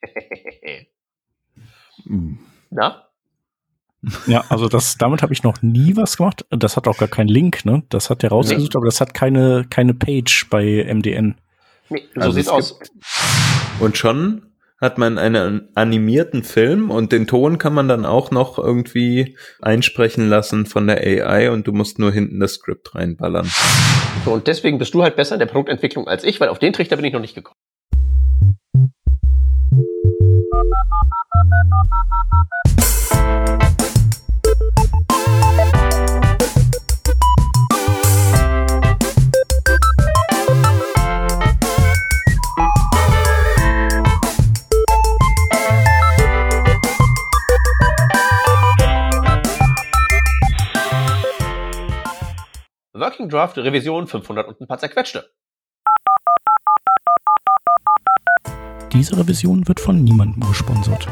[2.70, 3.04] Na?
[4.26, 6.46] Ja, also das, damit habe ich noch nie was gemacht.
[6.50, 7.82] Das hat auch gar keinen Link, ne?
[7.88, 8.76] Das hat der rausgesucht, nee.
[8.76, 11.36] aber das hat keine, keine Page bei MDN.
[11.88, 12.78] Nee, so also sieht's aus.
[13.80, 14.42] Und schon
[14.80, 20.28] hat man einen animierten Film und den Ton kann man dann auch noch irgendwie einsprechen
[20.28, 23.50] lassen von der AI und du musst nur hinten das Skript reinballern.
[24.24, 26.72] So, und deswegen bist du halt besser in der Produktentwicklung als ich, weil auf den
[26.72, 27.56] Trichter bin ich noch nicht gekommen.
[53.18, 55.28] Working Draft Revision 500 und ein paar zerquetschte.
[58.92, 61.08] Diese Revision wird von niemandem gesponsert.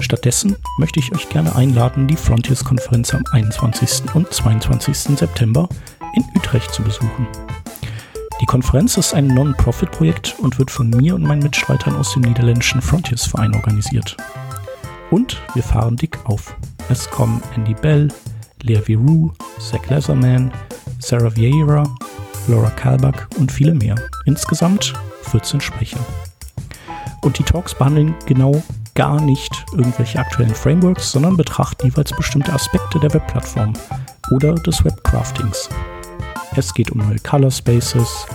[0.00, 4.14] Stattdessen möchte ich euch gerne einladen, die Frontiers-Konferenz am 21.
[4.14, 5.16] und 22.
[5.16, 5.68] September
[6.14, 7.26] in Utrecht zu besuchen.
[8.40, 12.80] Die Konferenz ist ein Non-Profit-Projekt und wird von mir und meinen Mitstreitern aus dem niederländischen
[12.80, 14.16] Frontiers-Verein organisiert.
[15.10, 16.56] Und wir fahren dick auf.
[16.88, 18.08] Es kommen Andy Bell,
[18.62, 20.52] Lea Viru, Zach Leatherman,
[20.98, 21.84] Sarah Vieira,
[22.48, 23.94] Laura Kalbach und viele mehr.
[24.26, 26.00] Insgesamt 14 Sprecher.
[27.22, 28.62] Und die Talks behandeln genau
[28.94, 33.72] gar nicht irgendwelche aktuellen Frameworks, sondern betrachten jeweils bestimmte Aspekte der Webplattform
[34.32, 35.68] oder des Webcraftings.
[36.56, 38.26] Es geht um neue Color Spaces,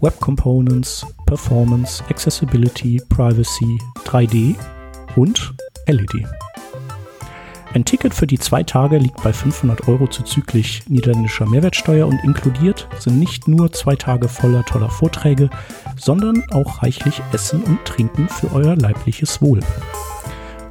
[0.00, 4.54] Web Components, Performance, Accessibility, Privacy, 3D
[5.16, 5.54] und
[5.88, 6.45] LED.
[7.74, 12.88] Ein Ticket für die zwei Tage liegt bei 500 Euro zuzüglich niederländischer Mehrwertsteuer und inkludiert
[12.98, 15.50] sind nicht nur zwei Tage voller toller Vorträge,
[15.96, 19.60] sondern auch reichlich Essen und Trinken für euer leibliches Wohl.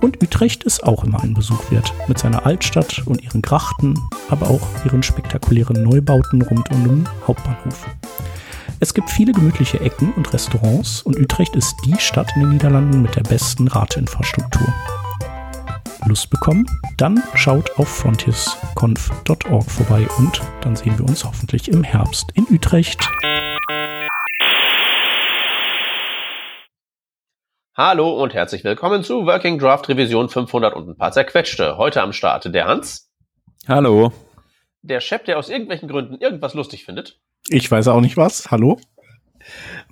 [0.02, 4.00] Und Utrecht ist auch immer ein Besuch wert, mit seiner Altstadt und ihren Grachten,
[4.30, 7.86] aber auch ihren spektakulären Neubauten rund um den Hauptbahnhof.
[8.80, 13.02] Es gibt viele gemütliche Ecken und Restaurants und Utrecht ist die Stadt in den Niederlanden
[13.02, 14.68] mit der besten Rateinfrastruktur.
[16.08, 16.66] Lust bekommen,
[16.98, 23.10] dann schaut auf frontiersconf.org vorbei und dann sehen wir uns hoffentlich im Herbst in Utrecht.
[27.76, 31.78] Hallo und herzlich willkommen zu Working Draft Revision 500 und ein paar zerquetschte.
[31.78, 33.12] Heute am Start der Hans.
[33.68, 34.14] Hallo.
[34.82, 37.20] Der Chef, der aus irgendwelchen Gründen irgendwas lustig findet.
[37.50, 38.52] Ich weiß auch nicht was.
[38.52, 38.80] Hallo.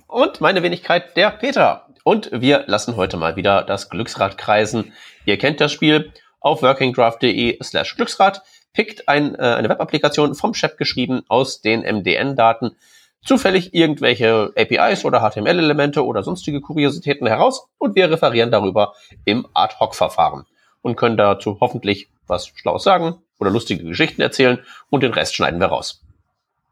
[0.06, 1.88] Und meine Wenigkeit, der Peter.
[2.04, 4.92] Und wir lassen heute mal wieder das Glücksrad kreisen.
[5.24, 8.42] Ihr kennt das Spiel auf workingdraft.de slash Glücksrad.
[8.72, 12.76] Pickt ein, äh, eine Webapplikation vom Chef geschrieben aus den MDN-Daten
[13.24, 18.94] zufällig irgendwelche APIs oder HTML-Elemente oder sonstige Kuriositäten heraus und wir referieren darüber
[19.24, 20.44] im Ad-Hoc-Verfahren
[20.82, 24.58] und können dazu hoffentlich was Schlaues sagen oder lustige Geschichten erzählen
[24.90, 26.02] und den Rest schneiden wir raus.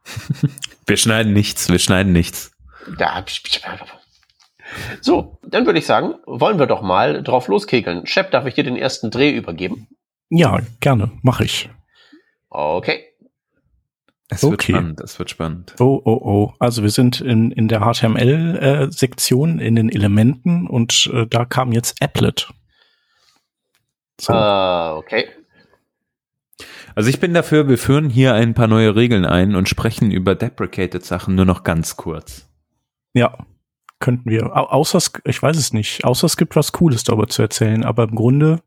[0.85, 2.51] Wir schneiden nichts, wir schneiden nichts.
[2.99, 3.25] Da,
[5.01, 8.07] so, dann würde ich sagen, wollen wir doch mal drauf loskegeln.
[8.07, 9.89] Shep, darf ich dir den ersten Dreh übergeben?
[10.31, 11.69] Ja, gerne, mache ich.
[12.49, 13.05] Okay.
[14.29, 15.75] Es wird spannend, es wird spannend.
[15.79, 16.55] Oh, oh, oh.
[16.59, 21.73] Also wir sind in, in der HTML-Sektion, äh, in den Elementen und äh, da kam
[21.73, 22.49] jetzt Applet.
[24.19, 24.33] So.
[24.33, 25.29] Uh, okay.
[26.95, 30.35] Also ich bin dafür, wir führen hier ein paar neue Regeln ein und sprechen über
[30.35, 32.49] deprecated Sachen nur noch ganz kurz.
[33.15, 33.37] Ja,
[34.03, 34.55] könnten wir.
[34.55, 38.05] Außer es, ich weiß es nicht, außer es gibt was Cooles darüber zu erzählen, aber
[38.05, 38.61] im Grunde,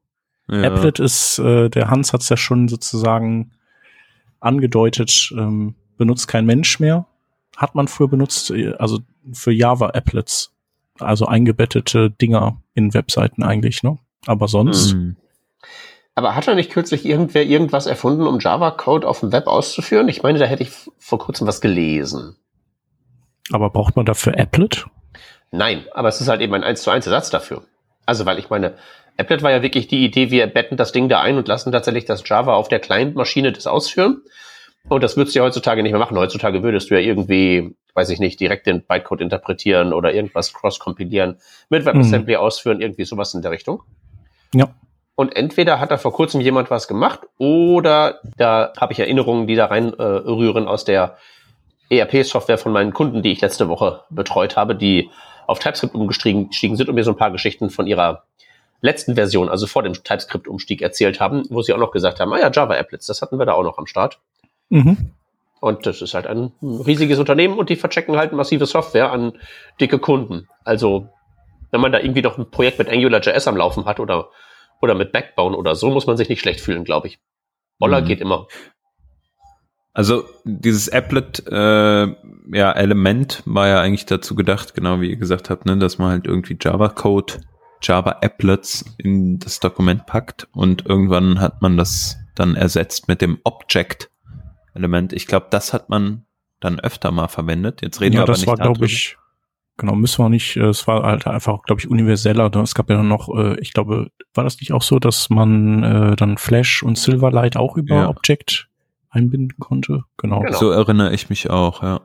[0.47, 0.63] ja.
[0.63, 3.51] Applet ist, äh, der Hans hat es ja schon sozusagen
[4.39, 7.05] angedeutet, ähm, benutzt kein Mensch mehr.
[7.55, 8.99] Hat man früher benutzt, äh, also
[9.31, 10.53] für Java Applets,
[10.99, 13.97] also eingebettete Dinger in Webseiten eigentlich, ne?
[14.25, 14.93] Aber sonst.
[14.93, 15.15] Mhm.
[16.15, 20.07] Aber hat er nicht kürzlich irgendwer irgendwas erfunden, um Java-Code auf dem Web auszuführen?
[20.07, 22.37] Ich meine, da hätte ich vor kurzem was gelesen.
[23.51, 24.85] Aber braucht man dafür Applet?
[25.51, 27.63] Nein, aber es ist halt eben ein 1 zu 1 Ersatz dafür.
[28.05, 28.75] Also, weil ich meine,
[29.17, 32.05] Applet war ja wirklich die Idee, wir betten das Ding da ein und lassen tatsächlich
[32.05, 34.21] das Java auf der Client-Maschine das ausführen.
[34.87, 36.17] Und das würdest du ja heutzutage nicht mehr machen.
[36.17, 41.37] Heutzutage würdest du ja irgendwie, weiß ich nicht, direkt den Bytecode interpretieren oder irgendwas cross-kompilieren,
[41.69, 42.39] mit WebAssembly mhm.
[42.39, 43.81] ausführen, irgendwie sowas in der Richtung.
[44.53, 44.67] Ja.
[45.15, 49.55] Und entweder hat da vor kurzem jemand was gemacht oder da habe ich Erinnerungen, die
[49.55, 51.17] da reinrühren äh, aus der
[51.89, 55.09] ERP-Software von meinen Kunden, die ich letzte Woche betreut habe, die
[55.47, 58.23] auf TypeScript umgestiegen sind und mir so ein paar Geschichten von ihrer
[58.81, 62.39] letzten Version, also vor dem TypeScript-Umstieg erzählt haben, wo sie auch noch gesagt haben, ah
[62.39, 64.19] ja, Java-Applets, das hatten wir da auch noch am Start.
[64.69, 65.11] Mhm.
[65.59, 69.33] Und das ist halt ein riesiges Unternehmen und die verchecken halt massive Software an
[69.79, 70.47] dicke Kunden.
[70.63, 71.09] Also
[71.71, 74.29] wenn man da irgendwie doch ein Projekt mit AngularJS am Laufen hat oder,
[74.81, 77.19] oder mit Backbone oder so, muss man sich nicht schlecht fühlen, glaube ich.
[77.79, 78.05] Boller mhm.
[78.05, 78.47] geht immer.
[79.95, 82.07] Also dieses Applet äh,
[82.51, 86.09] ja, Element war ja eigentlich dazu gedacht, genau wie ihr gesagt habt, ne, dass man
[86.09, 87.35] halt irgendwie Java-Code,
[87.81, 95.13] Java-Applets in das Dokument packt und irgendwann hat man das dann ersetzt mit dem Object-Element.
[95.13, 96.25] Ich glaube, das hat man
[96.59, 97.81] dann öfter mal verwendet.
[97.81, 99.17] Jetzt reden ja, wir aber das nicht war, glaube ich,
[99.77, 102.53] genau, müssen wir nicht, äh, es war halt einfach, glaube ich, universeller.
[102.57, 106.15] Es gab ja noch, äh, ich glaube, war das nicht auch so, dass man äh,
[106.17, 108.09] dann Flash und Silverlight auch über ja.
[108.09, 108.67] Object
[109.15, 110.03] einbinden konnte.
[110.17, 110.41] Genau.
[110.41, 110.57] genau.
[110.57, 112.01] So erinnere ich mich auch, ja.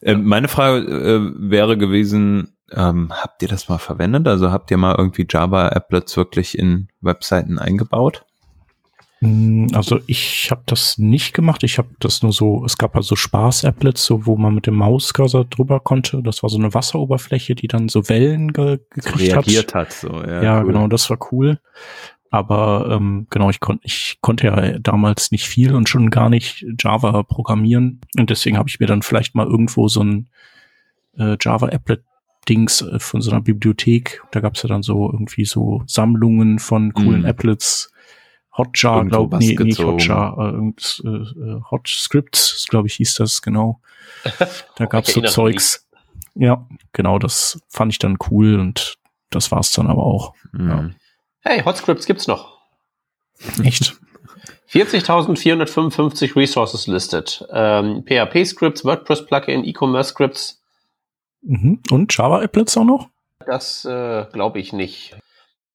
[0.00, 4.28] Äh, meine Frage äh, wäre gewesen, ähm, habt ihr das mal verwendet?
[4.28, 8.24] Also habt ihr mal irgendwie Java-Applets wirklich in Webseiten eingebaut?
[9.22, 11.62] Hm, also ich habe das nicht gemacht.
[11.62, 15.44] Ich habe das nur so, es gab also Spaß-Applets, so wo man mit dem Mauscursor
[15.44, 16.22] drüber konnte.
[16.22, 19.88] Das war so eine Wasseroberfläche, die dann so Wellen ge gekriegt Reagiert hat.
[19.88, 20.66] hat so, ja, ja cool.
[20.66, 21.60] genau, das war cool.
[22.30, 26.64] Aber ähm, genau, ich, konnte ich konnte ja damals nicht viel und schon gar nicht
[26.78, 28.00] Java programmieren.
[28.16, 30.28] Und deswegen habe ich mir dann vielleicht mal irgendwo so ein
[31.18, 34.22] äh, Java-Applet-Dings äh, von so einer Bibliothek.
[34.30, 37.26] Da gab's ja dann so irgendwie so Sammlungen von coolen mm.
[37.26, 37.92] Applets.
[38.56, 43.14] Hotjar, glaube ich, nee, nicht Hotjar, äh, irgend, äh, äh Hot Scripts, glaube ich, hieß
[43.14, 43.80] das, genau.
[44.76, 45.88] Da gab's so Zeugs.
[46.34, 48.98] Ja, genau, das fand ich dann cool und
[49.30, 50.34] das war's dann aber auch.
[50.52, 50.68] Mm.
[50.68, 50.90] Ja.
[51.42, 52.58] Hey, Hotscripts gibt's noch.
[53.64, 53.96] Echt?
[54.68, 57.44] 40.455 Resources listed.
[57.50, 60.62] Ähm, PHP-Scripts, WordPress-Plugin, E-Commerce-Scripts.
[61.42, 61.80] Mhm.
[61.90, 63.08] Und Java-Applets auch noch?
[63.46, 65.16] Das äh, glaube ich nicht.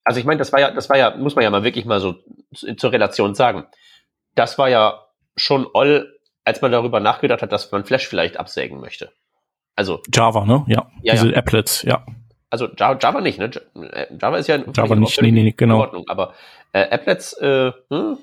[0.04, 2.00] Also ich meine, das war ja, das war ja, muss man ja mal wirklich mal
[2.00, 2.16] so
[2.78, 3.66] zur Relation sagen.
[4.36, 5.04] Das war ja
[5.36, 6.14] schon all,
[6.46, 9.12] als man darüber nachgedacht hat, dass man Flash vielleicht absägen möchte.
[9.76, 10.64] Also Java, ne?
[10.68, 10.92] Ja.
[11.02, 11.38] ja Diese ja.
[11.38, 12.06] Applets, ja
[12.56, 13.52] also Java, Java nicht, ne?
[13.76, 15.80] Äh, Java ist ja Java nicht, nee, nee, genau.
[15.80, 16.34] Ordnung, aber
[16.72, 18.18] äh, Applets, äh, hm?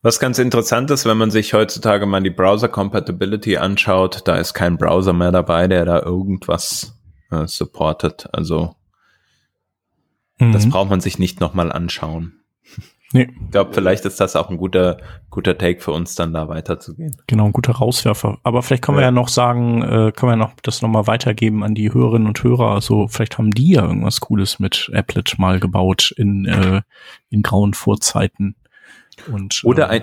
[0.00, 4.52] Was ganz interessant ist, wenn man sich heutzutage mal die Browser Compatibility anschaut, da ist
[4.52, 6.98] kein Browser mehr dabei, der da irgendwas
[7.30, 8.28] äh, supportet.
[8.32, 8.74] Also
[10.38, 10.52] mhm.
[10.52, 12.40] das braucht man sich nicht nochmal anschauen.
[13.14, 13.28] Nee.
[13.44, 14.96] Ich glaube, vielleicht ist das auch ein guter,
[15.30, 17.16] guter Take für uns, dann da weiterzugehen.
[17.28, 18.38] Genau, ein guter Rauswerfer.
[18.42, 19.02] Aber vielleicht können ja.
[19.02, 22.42] wir ja noch sagen, äh, können wir noch das nochmal weitergeben an die Hörerinnen und
[22.42, 22.72] Hörer.
[22.72, 26.82] Also vielleicht haben die ja irgendwas Cooles mit Applet mal gebaut in, äh,
[27.30, 28.56] in grauen Vorzeiten.
[29.30, 30.02] Und, Oder äh, ein,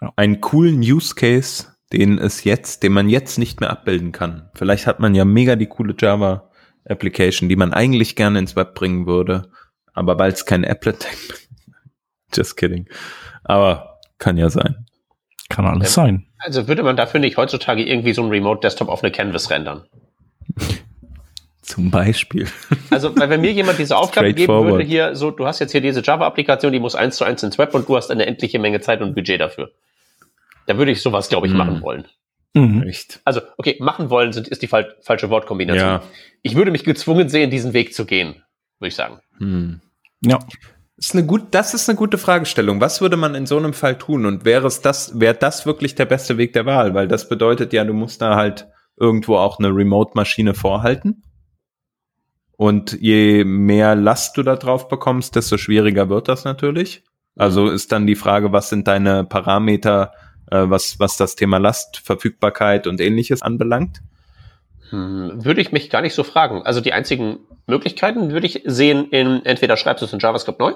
[0.00, 0.12] ja.
[0.16, 4.50] einen coolen Use Case, den es jetzt, den man jetzt nicht mehr abbilden kann.
[4.54, 6.50] Vielleicht hat man ja mega die coole Java
[6.88, 9.48] Application, die man eigentlich gerne ins Web bringen würde.
[9.92, 11.06] Aber weil es kein Applet
[12.36, 12.88] Just kidding.
[13.44, 14.86] Aber kann ja sein.
[15.48, 16.26] Kann alles ähm, sein.
[16.38, 19.84] Also würde man dafür nicht heutzutage irgendwie so ein Remote-Desktop auf eine Canvas rendern?
[21.62, 22.48] Zum Beispiel.
[22.90, 25.80] Also, weil wenn mir jemand diese Aufgabe geben würde, hier, so, du hast jetzt hier
[25.80, 28.80] diese Java-Applikation, die muss eins zu eins ins Web und du hast eine endliche Menge
[28.80, 29.70] Zeit und Budget dafür.
[30.66, 31.58] Da würde ich sowas, glaube ich, mhm.
[31.58, 32.04] machen wollen.
[32.54, 32.82] Mhm.
[32.82, 33.20] Echt?
[33.24, 35.88] Also, okay, machen wollen sind, ist die fal falsche Wortkombination.
[35.88, 36.02] Ja.
[36.42, 38.42] Ich würde mich gezwungen sehen, diesen Weg zu gehen,
[38.78, 39.20] würde ich sagen.
[39.38, 39.80] Mhm.
[40.20, 40.40] Ja
[41.02, 42.80] ist eine gut, das ist eine gute Fragestellung.
[42.80, 44.24] Was würde man in so einem Fall tun?
[44.24, 46.94] Und wäre es das, wäre das wirklich der beste Weg der Wahl?
[46.94, 51.24] Weil das bedeutet ja, du musst da halt irgendwo auch eine Remote-Maschine vorhalten.
[52.56, 57.02] Und je mehr Last du da drauf bekommst, desto schwieriger wird das natürlich.
[57.34, 60.12] Also ist dann die Frage, was sind deine Parameter,
[60.52, 64.02] äh, was, was das Thema Last, Verfügbarkeit und ähnliches anbelangt?
[64.90, 66.62] Hm, würde ich mich gar nicht so fragen.
[66.62, 70.74] Also die einzigen Möglichkeiten würde ich sehen in entweder schreibst du es in JavaScript neu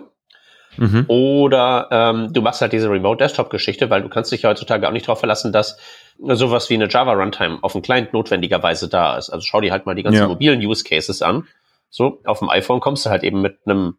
[0.78, 1.04] Mhm.
[1.08, 5.18] Oder ähm, du machst halt diese Remote-Desktop-Geschichte, weil du kannst dich heutzutage auch nicht darauf
[5.18, 5.78] verlassen, dass
[6.18, 9.30] sowas wie eine Java-Runtime auf dem Client notwendigerweise da ist.
[9.30, 10.28] Also schau dir halt mal die ganzen ja.
[10.28, 11.46] mobilen Use Cases an.
[11.90, 13.96] So, auf dem iPhone kommst du halt eben mit einem,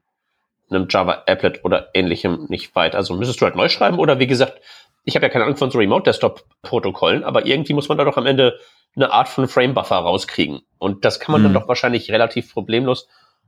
[0.69, 2.95] einem Java-Applet oder ähnlichem nicht weit.
[2.95, 4.61] Also müsstest du halt neu schreiben oder wie gesagt,
[5.03, 8.25] ich habe ja keine Ahnung von so Remote-Desktop-Protokollen, aber irgendwie muss man da doch am
[8.25, 8.59] Ende
[8.95, 10.61] eine Art von Frame-Buffer rauskriegen.
[10.79, 11.45] Und das kann man mhm.
[11.45, 13.07] dann doch wahrscheinlich relativ problemlos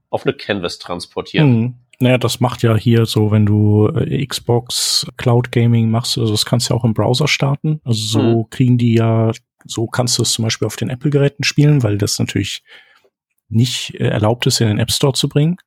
[0.10, 1.60] auf eine Canvas transportieren.
[1.60, 1.76] Mhm.
[2.02, 6.46] Naja, das macht ja hier so, wenn du äh, Xbox Cloud Gaming machst, also das
[6.46, 7.82] kannst du ja auch im Browser starten.
[7.84, 8.50] Also so mhm.
[8.50, 9.32] kriegen die ja,
[9.66, 12.64] so kannst du es zum Beispiel auf den Apple-Geräten spielen, weil das natürlich
[13.50, 15.58] nicht äh, erlaubt ist, in den App Store zu bringen.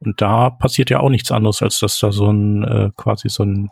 [0.00, 3.44] Und da passiert ja auch nichts anderes, als dass da so ein äh, quasi so
[3.44, 3.70] ein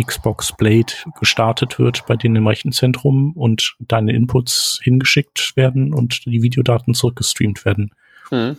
[0.00, 6.42] Xbox Blade gestartet wird bei denen im Rechenzentrum und deine Inputs hingeschickt werden und die
[6.42, 7.90] Videodaten zurückgestreamt werden.
[8.30, 8.56] Mhm.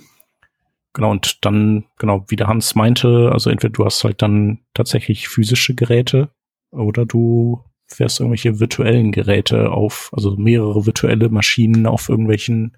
[0.98, 5.28] Genau, und dann, genau, wie der Hans meinte, also entweder du hast halt dann tatsächlich
[5.28, 6.32] physische Geräte
[6.72, 12.78] oder du fährst irgendwelche virtuellen Geräte auf, also mehrere virtuelle Maschinen auf irgendwelchen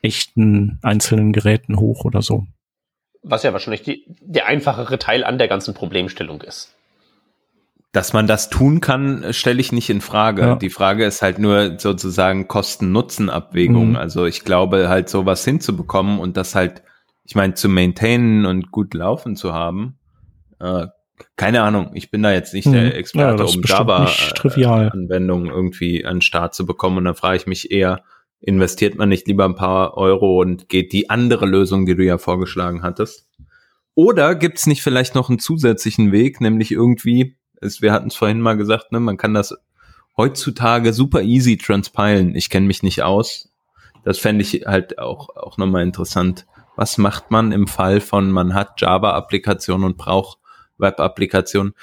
[0.00, 2.46] echten einzelnen Geräten hoch oder so.
[3.22, 6.74] Was ja wahrscheinlich die, der einfachere Teil an der ganzen Problemstellung ist.
[7.94, 10.42] Dass man das tun kann, stelle ich nicht in Frage.
[10.42, 10.56] Ja.
[10.56, 13.90] Die Frage ist halt nur sozusagen Kosten-Nutzen-Abwägung.
[13.90, 13.96] Mhm.
[13.96, 16.82] Also ich glaube halt sowas hinzubekommen und das halt,
[17.22, 20.00] ich meine, zu maintainen und gut laufen zu haben.
[20.58, 20.88] Äh,
[21.36, 22.72] keine Ahnung, ich bin da jetzt nicht mhm.
[22.72, 26.98] der Experte, ja, um Java-Anwendungen irgendwie an den Start zu bekommen.
[26.98, 28.02] Und dann frage ich mich eher,
[28.40, 32.18] investiert man nicht lieber ein paar Euro und geht die andere Lösung, die du ja
[32.18, 33.28] vorgeschlagen hattest?
[33.94, 38.16] Oder gibt es nicht vielleicht noch einen zusätzlichen Weg, nämlich irgendwie ist, wir hatten es
[38.16, 39.54] vorhin mal gesagt, ne, man kann das
[40.16, 42.34] heutzutage super easy transpilen.
[42.36, 43.50] Ich kenne mich nicht aus.
[44.04, 46.46] Das fände ich halt auch, auch nochmal interessant.
[46.76, 50.38] Was macht man im Fall von, man hat Java-Applikationen und braucht
[50.78, 51.74] Web-Applikationen?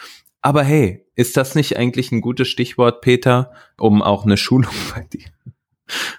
[0.41, 5.01] Aber hey, ist das nicht eigentlich ein gutes Stichwort, Peter, um auch eine Schulung bei
[5.11, 5.25] dir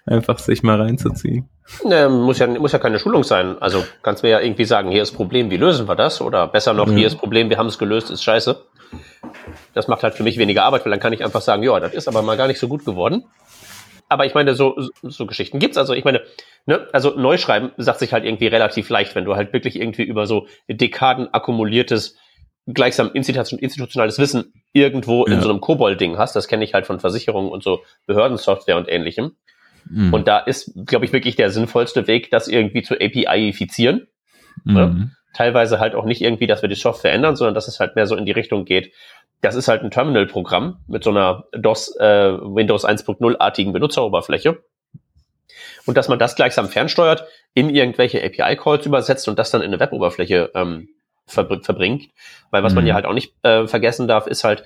[0.06, 1.48] einfach sich mal reinzuziehen?
[1.84, 3.56] Ne, muss ja, muss ja keine Schulung sein.
[3.60, 6.20] Also kannst mir ja irgendwie sagen, hier ist Problem, wie lösen wir das?
[6.20, 6.94] Oder besser noch, ja.
[6.94, 8.62] hier ist Problem, wir haben es gelöst, ist scheiße.
[9.74, 11.94] Das macht halt für mich weniger Arbeit, weil dann kann ich einfach sagen, ja, das
[11.94, 13.24] ist aber mal gar nicht so gut geworden.
[14.08, 15.78] Aber ich meine, so, so Geschichten gibt's.
[15.78, 16.20] Also ich meine,
[16.66, 20.26] ne, also Neuschreiben sagt sich halt irgendwie relativ leicht, wenn du halt wirklich irgendwie über
[20.26, 22.16] so Dekaden akkumuliertes,
[22.66, 25.32] gleichsam institutionales Wissen irgendwo ja.
[25.32, 26.36] in so einem Kobold-Ding hast.
[26.36, 29.32] Das kenne ich halt von Versicherungen und so Behördensoftware und ähnlichem.
[29.88, 30.12] Mhm.
[30.12, 34.08] Und da ist, glaube ich, wirklich der sinnvollste Weg, das irgendwie zu API-ifizieren.
[34.64, 34.74] Mhm.
[34.74, 35.10] Ne?
[35.34, 38.06] Teilweise halt auch nicht irgendwie, dass wir die Software ändern, sondern dass es halt mehr
[38.06, 38.92] so in die Richtung geht.
[39.42, 44.62] Das ist halt ein Terminal-Programm mit so einer DOS, äh, Windows 1.0-artigen Benutzeroberfläche.
[45.84, 49.80] Und dass man das gleichsam fernsteuert, in irgendwelche API-Calls übersetzt und das dann in eine
[49.80, 50.88] Web-Oberfläche ähm,
[51.26, 52.08] verbr verbringt.
[52.50, 52.76] Weil was mhm.
[52.76, 54.64] man ja halt auch nicht äh, vergessen darf, ist halt,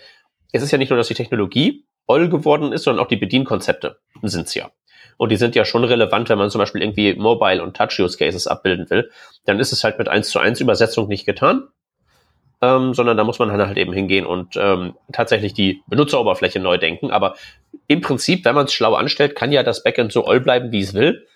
[0.52, 3.98] es ist ja nicht nur, dass die Technologie oll geworden ist, sondern auch die Bedienkonzepte
[4.22, 4.70] sind's ja.
[5.16, 8.90] Und die sind ja schon relevant, wenn man zum Beispiel irgendwie Mobile- und Touch-Use-Cases abbilden
[8.90, 9.10] will.
[9.46, 11.68] Dann ist es halt mit 1 zu 1 Übersetzung nicht getan,
[12.62, 17.10] ähm, sondern da muss man halt eben hingehen und ähm, tatsächlich die Benutzeroberfläche neu denken.
[17.10, 17.34] Aber
[17.86, 20.80] im Prinzip, wenn man es schlau anstellt, kann ja das Backend so all bleiben, wie
[20.80, 21.26] es will,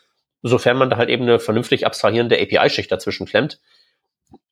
[0.43, 3.59] sofern man da halt eben eine vernünftig abstrahierende API-Schicht dazwischen klemmt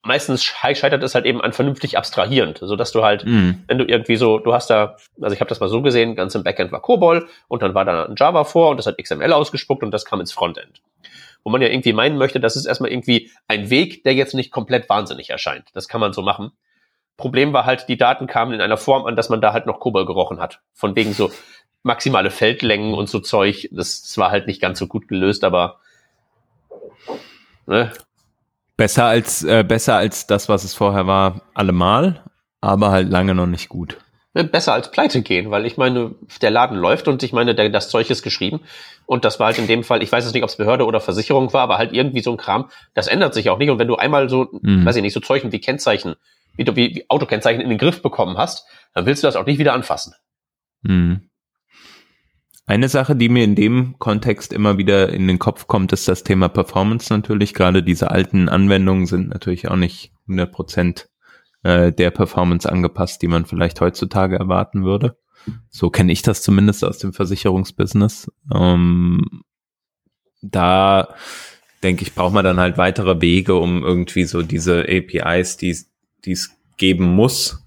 [0.03, 3.51] meistens scheitert es halt eben an vernünftig abstrahierend, so dass du halt, mm.
[3.67, 6.35] wenn du irgendwie so, du hast da, also ich habe das mal so gesehen, ganz
[6.35, 9.33] im Backend war COBOL und dann war da ein Java vor und das hat XML
[9.33, 10.81] ausgespuckt und das kam ins Frontend.
[11.45, 14.51] Wo man ja irgendwie meinen möchte, das ist erstmal irgendwie ein Weg, der jetzt nicht
[14.51, 15.69] komplett wahnsinnig erscheint.
[15.73, 16.53] Das kann man so machen.
[17.17, 19.81] Problem war halt, die Daten kamen in einer Form an, dass man da halt noch
[19.81, 20.61] COBOL gerochen hat.
[20.73, 21.31] Von wegen so
[21.83, 23.69] maximale Feldlängen und so Zeug.
[23.73, 25.81] Das, das war halt nicht ganz so gut gelöst, aber
[27.67, 27.93] ne,
[28.79, 32.23] Besser als, äh, besser als das, was es vorher war, allemal,
[32.61, 33.99] aber halt lange noch nicht gut.
[34.45, 37.89] Besser als pleite gehen, weil ich meine, der Laden läuft und ich meine, der, das
[37.89, 38.61] Zeug ist geschrieben.
[39.07, 41.01] Und das war halt in dem Fall, ich weiß jetzt nicht, ob es Behörde oder
[41.01, 43.71] Versicherung war, aber halt irgendwie so ein Kram, das ändert sich auch nicht.
[43.71, 44.85] Und wenn du einmal so, mhm.
[44.85, 46.15] weiß ich nicht, so Zeichen wie Kennzeichen,
[46.57, 49.47] wie, du, wie, wie Autokennzeichen in den Griff bekommen hast, dann willst du das auch
[49.47, 50.15] nicht wieder anfassen.
[50.83, 51.29] Mhm.
[52.67, 56.23] Eine Sache, die mir in dem Kontext immer wieder in den Kopf kommt, ist das
[56.23, 57.55] Thema Performance natürlich.
[57.55, 61.09] Gerade diese alten Anwendungen sind natürlich auch nicht 100 Prozent
[61.69, 65.19] äh, der Performance angepasst, die man vielleicht heutzutage erwarten würde.
[65.69, 68.33] So kenne ich das zumindest aus dem Versicherungsbusiness.
[68.55, 69.43] Ähm,
[70.41, 71.15] da
[71.83, 75.71] denke ich, braucht man dann halt weitere Wege, um irgendwie so diese APIs, die
[76.25, 77.67] es geben muss,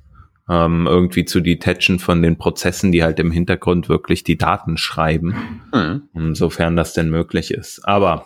[0.50, 5.62] ähm, irgendwie zu detachen von den Prozessen, die halt im Hintergrund wirklich die Daten schreiben,
[5.74, 6.10] mhm.
[6.16, 7.88] insofern das denn möglich ist.
[7.88, 8.26] Aber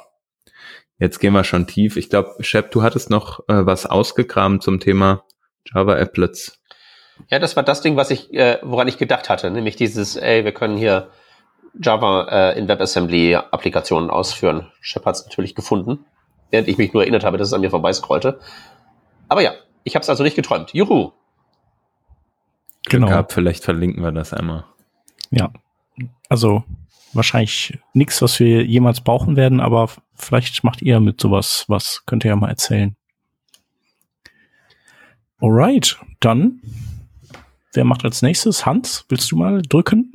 [1.00, 1.98] jetzt gehen wir schon tief.
[1.98, 5.26] Ich glaube, Shep, du hattest noch äh, was ausgekramt zum Thema
[5.74, 6.60] Java Applets.
[7.30, 10.44] Ja, das war das Ding, was ich, äh, woran ich gedacht hatte, nämlich dieses, ey,
[10.44, 11.10] wir können hier
[11.80, 14.72] Java äh, in WebAssembly-Applikationen ausführen.
[14.82, 16.06] Shep hat es natürlich gefunden,
[16.52, 18.40] während ich mich nur erinnert habe, dass es an mir vorbeiscrollte.
[19.28, 19.54] Aber ja,
[19.84, 20.74] ich habe es also nicht geträumt.
[20.74, 21.12] Juhu!
[22.88, 23.08] Genau.
[23.08, 24.66] Gehabt, vielleicht verlinken wir das einmal.
[25.32, 25.52] Ja,
[26.30, 26.64] also
[27.14, 32.04] wahrscheinlich nichts, was wir jemals brauchen werden, aber vielleicht macht ihr mit sowas was.
[32.06, 32.96] Könnt ihr ja mal erzählen.
[35.42, 36.62] Alright, dann
[37.74, 38.66] wer macht als nächstes?
[38.66, 40.14] Hans, willst du mal drücken?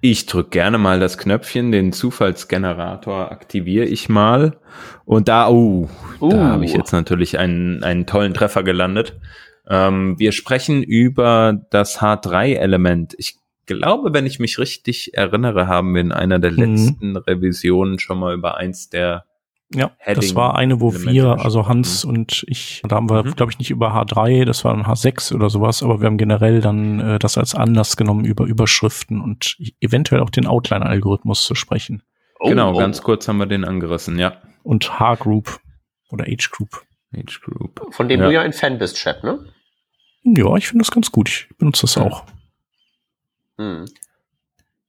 [0.00, 4.58] Ich drücke gerne mal das Knöpfchen, den Zufallsgenerator aktiviere ich mal.
[5.06, 5.88] Und da, oh,
[6.20, 6.28] uh.
[6.28, 9.18] da habe ich jetzt natürlich einen, einen tollen Treffer gelandet.
[9.66, 13.14] Ähm, wir sprechen über das H3-Element.
[13.16, 16.58] Ich glaube, wenn ich mich richtig erinnere, haben wir in einer der mhm.
[16.58, 19.24] letzten Revisionen schon mal über eins der
[19.74, 23.24] ja, Heading das war eine, wo Elemente wir, also Hans und ich, da haben wir,
[23.24, 23.34] mhm.
[23.34, 26.60] glaube ich, nicht über H3, das war ein H6 oder sowas, aber wir haben generell
[26.60, 32.02] dann äh, das als Anlass genommen, über Überschriften und eventuell auch den Outline-Algorithmus zu sprechen.
[32.38, 32.78] Oh, genau, oh.
[32.78, 34.42] ganz kurz haben wir den angerissen, ja.
[34.62, 35.60] Und H-Group
[36.10, 36.82] oder H-Group.
[37.14, 37.86] H-Group.
[37.90, 38.26] Von dem ja.
[38.26, 39.44] du ja ein Fan bist, Chap, ne?
[40.24, 41.28] Ja, ich finde das ganz gut.
[41.28, 42.24] Ich benutze das auch.
[43.58, 43.84] Hm.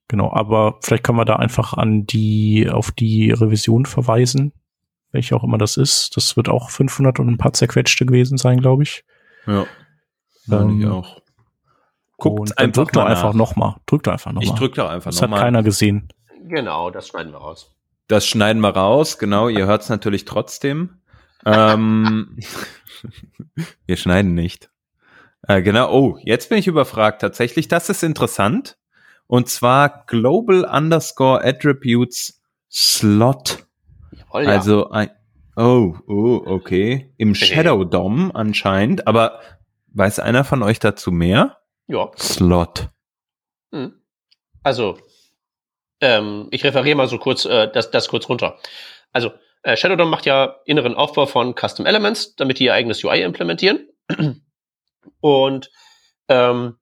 [0.08, 4.54] Genau, aber vielleicht kann man da einfach an die, auf die Revision verweisen,
[5.16, 6.16] welche auch immer das ist.
[6.16, 9.04] Das wird auch 500 und ein paar zerquetschte gewesen sein, glaube ich.
[9.48, 9.66] Ja,
[10.52, 11.22] ähm, ich auch.
[12.18, 13.76] Guckt einfach drückt doch einfach nochmal.
[13.86, 14.44] Drückt einfach nochmal.
[14.44, 15.22] Ich drück doch einfach nochmal.
[15.22, 16.08] Das noch hat keiner gesehen.
[16.48, 17.76] Genau, das schneiden wir raus.
[18.08, 19.50] Das schneiden wir raus, genau.
[19.50, 21.02] Ihr hört es natürlich trotzdem.
[21.46, 22.38] ähm,
[23.86, 24.70] wir schneiden nicht.
[25.48, 25.92] Äh, genau.
[25.92, 27.22] Oh, jetzt bin ich überfragt.
[27.22, 28.78] Tatsächlich, das ist interessant.
[29.28, 32.42] Und zwar Global Underscore Attributes
[32.72, 33.65] Slot.
[34.36, 34.58] Jawohl, ja.
[34.58, 35.10] Also ein,
[35.56, 37.14] oh, oh, okay.
[37.18, 39.08] Im Shadow DOM anscheinend.
[39.08, 39.40] Aber
[39.94, 41.58] weiß einer von euch dazu mehr?
[41.88, 42.12] Ja.
[42.18, 42.90] Slot.
[43.72, 43.94] Hm.
[44.64, 44.98] Also,
[46.02, 48.58] ähm, ich referiere mal so kurz äh, das, das kurz runter.
[49.14, 49.32] Also,
[49.64, 53.22] äh, Shadow DOM macht ja inneren Aufbau von Custom Elements, damit die ihr eigenes UI
[53.22, 53.88] implementieren.
[55.22, 55.72] Und
[56.28, 56.78] ähm,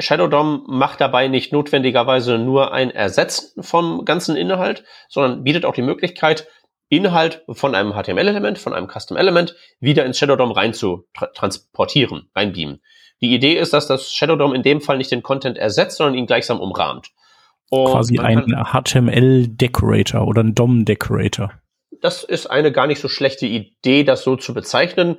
[0.00, 5.74] Shadow DOM macht dabei nicht notwendigerweise nur ein Ersetzen vom ganzen Inhalt, sondern bietet auch
[5.74, 6.46] die Möglichkeit,
[6.88, 12.28] Inhalt von einem HTML-Element, von einem Custom-Element wieder ins Shadow DOM rein zu tra transportieren,
[12.34, 12.80] reinbeamen.
[13.20, 16.16] Die Idee ist, dass das Shadow DOM in dem Fall nicht den Content ersetzt, sondern
[16.16, 17.10] ihn gleichsam umrahmt.
[17.68, 21.52] Und Quasi ein HTML-Decorator oder ein DOM-Decorator.
[22.00, 25.18] Das ist eine gar nicht so schlechte Idee, das so zu bezeichnen.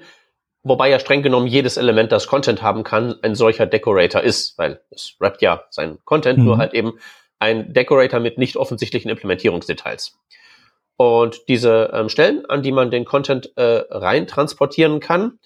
[0.63, 4.82] Wobei ja streng genommen jedes Element, das Content haben kann, ein solcher Decorator ist, weil
[4.91, 6.46] es rappt ja seinen Content, mhm.
[6.46, 7.00] nur halt eben
[7.39, 10.20] ein Decorator mit nicht offensichtlichen Implementierungsdetails.
[10.98, 15.39] Und diese ähm, Stellen, an die man den Content äh, rein transportieren kann,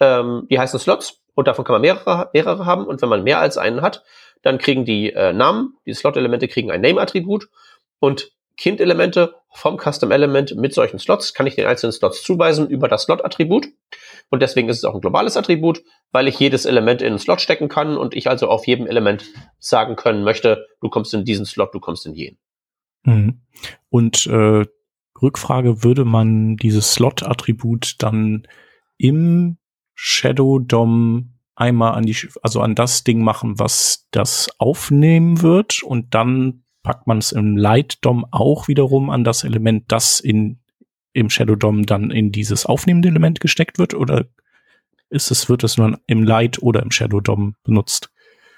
[0.00, 2.84] ähm, die heißen Slots und davon kann man mehrere, mehrere haben.
[2.84, 4.02] Und wenn man mehr als einen hat,
[4.42, 7.48] dann kriegen die äh, Namen, die Slot-Elemente kriegen ein Name-Attribut
[8.00, 13.04] und Kind-Elemente vom Custom-Element mit solchen Slots kann ich den einzelnen Slots zuweisen über das
[13.04, 13.68] Slot-Attribut.
[14.30, 17.40] Und deswegen ist es auch ein globales Attribut, weil ich jedes Element in einen Slot
[17.40, 19.24] stecken kann und ich also auf jedem Element
[19.58, 22.38] sagen können möchte, du kommst in diesen Slot, du kommst in jenen.
[23.04, 23.40] Mhm.
[23.88, 24.66] Und äh,
[25.20, 28.46] Rückfrage, würde man dieses Slot-Attribut dann
[28.98, 29.58] im
[29.94, 36.14] Shadow DOM einmal an die, also an das Ding machen, was das aufnehmen wird und
[36.14, 40.60] dann packt man es im Light DOM auch wiederum an das Element, das in
[41.12, 44.26] im Shadow DOM dann in dieses aufnehmende Element gesteckt wird oder
[45.10, 48.10] ist es, wird es nur im Light oder im Shadow DOM benutzt?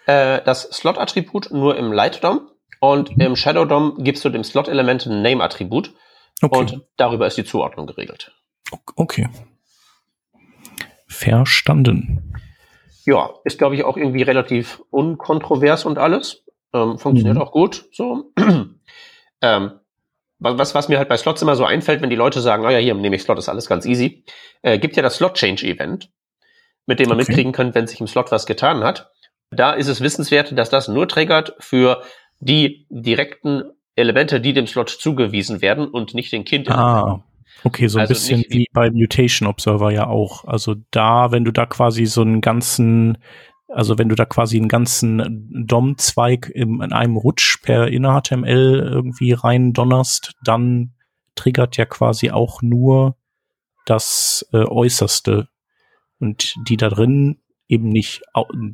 [0.06, 3.22] Äh, das Slot-Attribut nur im Light DOM und mhm.
[3.22, 5.94] im Shadow DOM gibst du dem Slot-Element ein Name-Attribut
[6.42, 6.58] okay.
[6.58, 8.32] und darüber ist die Zuordnung geregelt.
[8.96, 9.28] Okay.
[11.06, 12.34] Verstanden.
[13.06, 16.44] Ja, ist glaube ich auch irgendwie relativ unkontrovers und alles.
[16.72, 17.42] Ähm, funktioniert mhm.
[17.42, 17.86] auch gut.
[17.92, 18.32] So.
[19.42, 19.72] ähm,
[20.40, 22.78] was, was mir halt bei Slots immer so einfällt, wenn die Leute sagen, oh ja,
[22.78, 24.24] hier nehme ich Slot, ist alles ganz easy,
[24.62, 26.10] äh, gibt ja das Slot-Change-Event,
[26.86, 27.28] mit dem man okay.
[27.28, 29.10] mitkriegen kann, wenn sich im Slot was getan hat.
[29.50, 32.02] Da ist es wissenswert, dass das nur triggert für
[32.38, 33.64] die direkten
[33.96, 36.70] Elemente, die dem Slot zugewiesen werden und nicht den Kind.
[36.70, 37.22] Ah,
[37.64, 40.44] okay, so ein also bisschen wie, wie bei Mutation Observer ja auch.
[40.46, 43.18] Also da, wenn du da quasi so einen ganzen
[43.72, 49.72] also wenn du da quasi einen ganzen DOM-Zweig in einem Rutsch per InnerHTML irgendwie rein
[49.72, 50.92] donnerst, dann
[51.34, 53.16] triggert ja quasi auch nur
[53.86, 55.48] das äh, Äußerste.
[56.18, 58.22] Und die da drin eben nicht.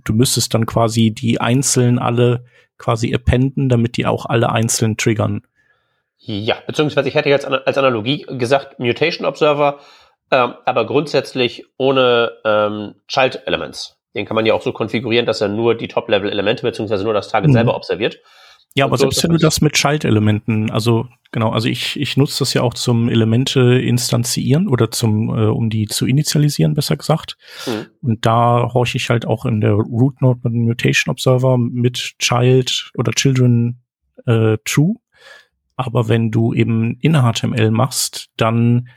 [0.04, 2.44] Du müsstest dann quasi die einzelnen alle
[2.78, 5.42] quasi appenden, damit die auch alle einzeln triggern.
[6.18, 9.80] Ja, beziehungsweise ich hätte jetzt als Analogie gesagt Mutation Observer,
[10.30, 13.95] ähm, aber grundsätzlich ohne ähm, Child Elements.
[14.16, 17.28] Den kann man ja auch so konfigurieren, dass er nur die Top-Level-Elemente beziehungsweise nur das
[17.28, 17.54] Target mhm.
[17.54, 18.18] selber observiert.
[18.74, 22.40] Ja, aber so selbst wenn du das mit Child-Elementen, also genau, also ich, ich nutze
[22.40, 27.38] das ja auch zum Elemente instanzieren oder zum, äh, um die zu initialisieren, besser gesagt.
[27.66, 27.86] Mhm.
[28.02, 32.16] Und da horche ich halt auch in der Root Node mit dem Mutation Observer mit
[32.18, 33.80] Child oder Children
[34.26, 34.96] äh, True.
[35.76, 38.88] Aber wenn du eben in HTML machst, dann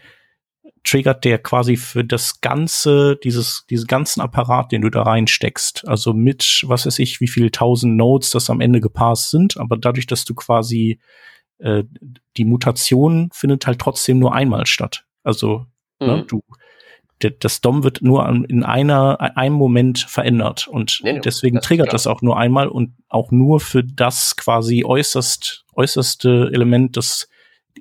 [0.84, 5.88] triggert der quasi für das ganze, dieses, diesen ganzen Apparat, den du da reinsteckst.
[5.88, 9.78] Also mit, was weiß ich, wie viel tausend Nodes das am Ende gepasst sind, aber
[9.78, 11.00] dadurch, dass du quasi
[11.60, 11.84] äh,
[12.38, 15.06] die Mutation findet halt trotzdem nur einmal statt.
[15.24, 15.66] Also
[16.00, 16.14] ne, mhm.
[16.20, 16.42] ne, du
[17.22, 21.92] das DOM wird nur in einer, einem Moment verändert und nee, nee, deswegen das triggert
[21.92, 27.28] das auch nur einmal und auch nur für das quasi äußerst, äußerste Element, das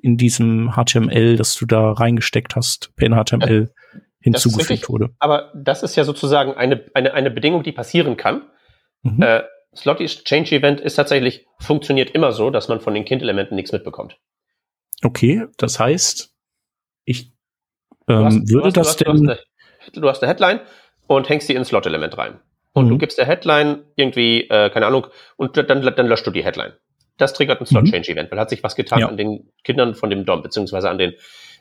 [0.01, 5.09] in diesem HTML, das du da reingesteckt hast, per HTML ja, hinzugefügt wurde.
[5.19, 8.43] Aber das ist ja sozusagen eine, eine, eine Bedingung, die passieren kann.
[9.03, 9.21] Mhm.
[9.21, 9.43] Äh,
[9.75, 14.17] Slotty Change Event ist tatsächlich, funktioniert immer so, dass man von den Kind-Elementen nichts mitbekommt.
[15.03, 16.33] Okay, das heißt,
[17.05, 17.31] ich
[18.07, 19.13] ähm, Du hast- du würde hast- du das hast- du denn.
[19.13, 19.39] hast eine-
[20.01, 20.59] Du hast eine Headline
[21.07, 22.39] und hängst die ins Slot-Element rein.
[22.73, 22.89] Und Mhm.
[22.89, 25.07] du gibst der Headline irgendwie, äh, keine Ahnung,
[25.37, 26.73] und dann, dann löscht du die Headline.
[27.19, 27.67] Das triggert ein Mhm.
[27.67, 29.07] Slot-Change-Event, weil hat sich was getan Ja.
[29.07, 31.13] an den Kindern von dem DOM, beziehungsweise an den,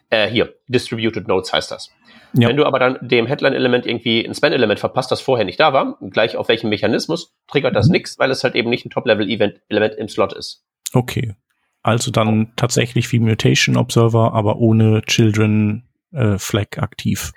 [0.09, 1.91] äh, hier, Distributed Nodes heißt das.
[2.35, 2.49] Ja.
[2.49, 5.99] Wenn du aber dann dem Headline-Element irgendwie ein Span-Element verpasst, das vorher nicht da war,
[6.11, 7.93] gleich auf welchem Mechanismus, triggert das Mhm.
[7.93, 10.65] nix, weil es halt eben nicht ein Top-Level-Element im Slot ist.
[10.95, 11.35] Okay.
[11.83, 17.33] Also dann tatsächlich wie Mutation Observer, aber ohne Children äh, Flag aktiv.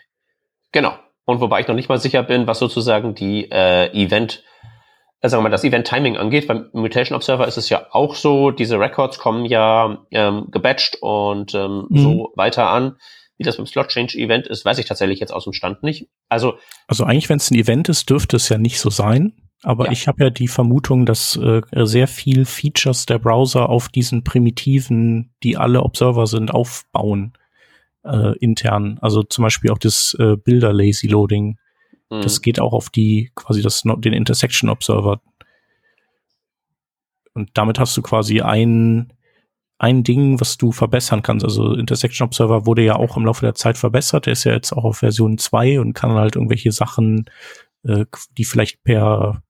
[0.71, 0.93] Genau.
[1.25, 4.43] Und wobei ich noch nicht mal sicher bin, was sozusagen die äh, Event,
[5.29, 6.47] sagen wir mal, das Event-Timing angeht.
[6.47, 11.53] Beim Mutation Observer ist es ja auch so, diese Records kommen ja ähm, gebatcht und
[11.53, 11.97] ähm, Mhm.
[11.97, 12.97] so weiter an.
[13.37, 16.07] Wie das beim Slot-Change-Event ist, weiß ich tatsächlich jetzt aus dem Stand nicht.
[16.29, 16.55] Also,
[16.87, 19.33] Also eigentlich, wenn es ein Event ist, dürfte es ja nicht so sein.
[19.63, 19.91] Aber Ja.
[19.91, 25.33] ich habe ja die Vermutung, dass äh, sehr viel Features der Browser auf diesen Primitiven,
[25.43, 27.33] die alle Observer sind, aufbauen
[28.03, 28.97] äh, intern.
[29.01, 30.73] Also zum Beispiel auch das äh, Bilder
[32.19, 35.21] Das geht auch auf die quasi das den Intersection Observer.
[37.33, 39.13] Und damit hast du quasi ein
[39.77, 41.43] ein Ding, was du verbessern kannst.
[41.43, 44.27] Also Intersection Observer wurde ja auch im Laufe der Zeit verbessert.
[44.27, 47.25] Der ist ja jetzt auch auf Version 2 und kann halt irgendwelche Sachen,
[47.83, 48.05] äh,
[48.37, 49.41] die vielleicht per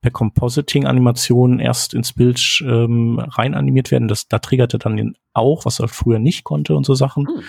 [0.00, 4.08] per Compositing-Animation erst ins Bild ähm, rein animiert werden.
[4.08, 7.26] Das, da triggerte dann den auch, was er früher nicht konnte und so Sachen.
[7.28, 7.42] Hm.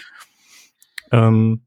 [1.11, 1.61] Ähm,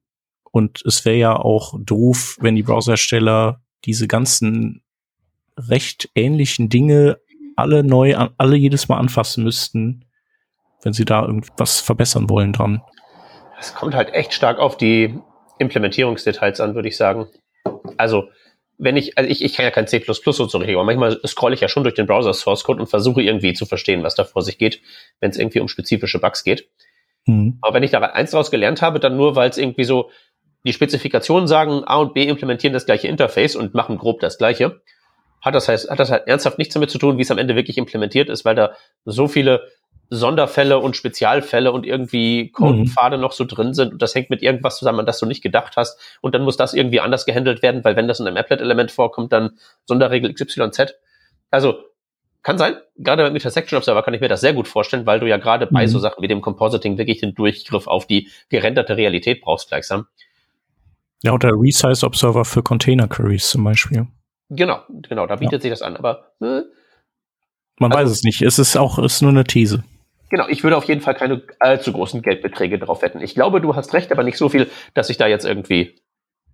[0.54, 4.84] und es wäre ja auch doof, wenn die Browserhersteller diese ganzen
[5.58, 7.18] recht ähnlichen Dinge
[7.56, 10.04] alle neu, an, alle jedes Mal anfassen müssten,
[10.84, 12.82] wenn sie da irgendwas verbessern wollen dran.
[13.58, 15.18] es kommt halt echt stark auf die
[15.58, 17.26] Implementierungsdetails an, würde ich sagen.
[17.96, 18.28] Also,
[18.78, 21.56] wenn ich, also ich, ich kann ja kein C++ und so richtig, aber manchmal scrolle
[21.56, 24.22] ich ja schon durch den Browser Source Code und versuche irgendwie zu verstehen, was da
[24.22, 24.80] vor sich geht,
[25.18, 26.68] wenn es irgendwie um spezifische Bugs geht.
[27.26, 27.58] Hm.
[27.60, 30.10] Aber wenn ich da eins daraus gelernt habe, dann nur, weil es irgendwie so
[30.64, 34.80] die Spezifikationen sagen, A und B implementieren das gleiche Interface und machen grob das gleiche,
[35.40, 37.54] hat das heißt, hat das halt ernsthaft nichts damit zu tun, wie es am Ende
[37.54, 38.72] wirklich implementiert ist, weil da
[39.04, 39.68] so viele
[40.10, 44.78] Sonderfälle und Spezialfälle und irgendwie Codepfade noch so drin sind und das hängt mit irgendwas
[44.78, 47.84] zusammen, an das du nicht gedacht hast und dann muss das irgendwie anders gehandelt werden,
[47.84, 50.94] weil wenn das in einem Applet-Element vorkommt, dann Sonderregel XYZ.
[51.50, 51.76] Also
[52.42, 55.26] kann sein, gerade beim Intersection Observer kann ich mir das sehr gut vorstellen, weil du
[55.26, 55.88] ja gerade bei Mhm.
[55.88, 60.06] so Sachen wie dem Compositing wirklich den Durchgriff auf die gerenderte Realität brauchst gleichsam.
[61.24, 64.06] Ja, oder Resize Observer für Container Queries zum Beispiel.
[64.50, 65.96] Genau, genau, da bietet sich das an.
[65.96, 66.62] Aber äh,
[67.80, 68.42] Man Also- weiß es nicht.
[68.42, 69.82] Es ist auch, ist nur eine These.
[70.30, 73.20] genau, ich würde auf jeden Fall keine allzu großen Geldbeträge drauf wetten.
[73.20, 75.98] Ich glaube, du hast recht, aber nicht so viel, dass ich da jetzt irgendwie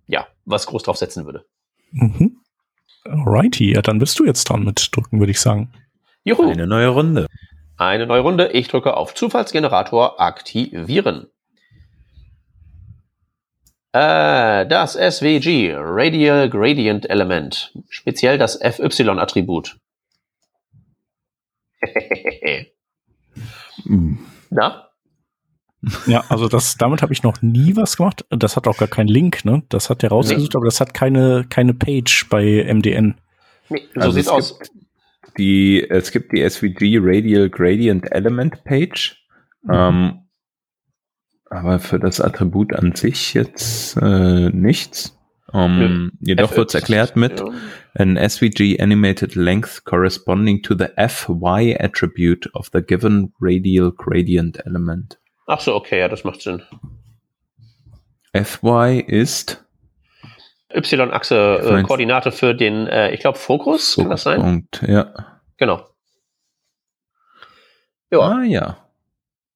[0.07, 1.45] ja was groß drauf setzen würde.
[1.91, 2.37] Mhm.
[3.03, 5.71] Alrighty, ja, dann bist du jetzt dran mit drücken, würde ich sagen.
[6.23, 7.27] Juhu, Eine neue Runde.
[7.77, 8.49] eine neue Runde.
[8.53, 11.27] Ich drücke auf Zufallsgenerator aktivieren.
[13.93, 19.77] Äh, das SVG, Radial Gradient Element, speziell das FY-Attribut.
[24.49, 24.87] Na?
[26.05, 28.23] Ja, also das, damit habe ich noch nie was gemacht.
[28.29, 29.63] Das hat auch gar keinen Link, ne?
[29.69, 33.15] Das hat der rausgesucht, aber das hat keine, keine Page bei MDN.
[33.69, 34.59] Nee, so Also sieht's es aus.
[35.37, 39.25] Die, es gibt die SVG Radial Gradient Element Page.
[39.69, 40.19] Ähm,
[41.51, 45.17] aber für das Attribut an sich jetzt äh, nichts.
[45.53, 47.45] Ähm, jedoch wird es erklärt mit Ja.
[47.95, 55.19] an SVG animated length corresponding to the FY attribute of the given radial gradient element.
[55.47, 56.61] Ach so, okay, ja, das macht Sinn.
[58.33, 59.65] FY ist
[60.73, 64.39] Y-Achse, äh, Koordinate für den, äh, ich glaube, Fokus, kann das sein?
[64.39, 65.13] Punkt, ja.
[65.57, 65.85] Genau.
[68.09, 68.77] Ja, Ah ja.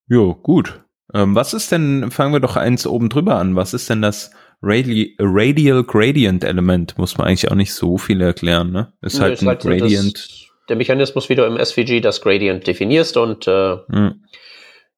[0.07, 0.81] Jo, gut.
[1.15, 4.31] Ähm, was ist denn, fangen wir doch eins oben drüber an, was ist denn das
[4.61, 6.97] Radi Radial Gradient Element?
[6.97, 8.91] Muss man eigentlich auch nicht so viel erklären, ne?
[9.01, 10.13] Ist halt ist ein halt Gradient.
[10.13, 14.25] Das, der Mechanismus, wie du im SVG das Gradient definierst und äh, Hm.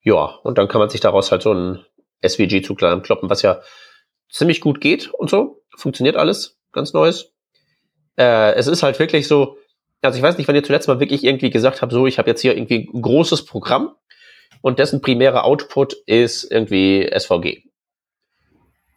[0.02, 1.86] ja, und dann kann man sich daraus halt so ein
[2.26, 3.62] SVG kloppen, was ja
[4.28, 5.62] ziemlich gut geht und so.
[5.78, 7.32] Funktioniert alles, ganz neues.
[8.18, 9.58] Äh, es ist halt wirklich so,
[10.02, 12.28] also ich weiß nicht, wann ihr zuletzt mal wirklich irgendwie gesagt habt, so, ich habe
[12.28, 13.92] jetzt hier irgendwie ein großes Programm
[14.62, 17.63] und dessen primärer Output ist irgendwie SVG.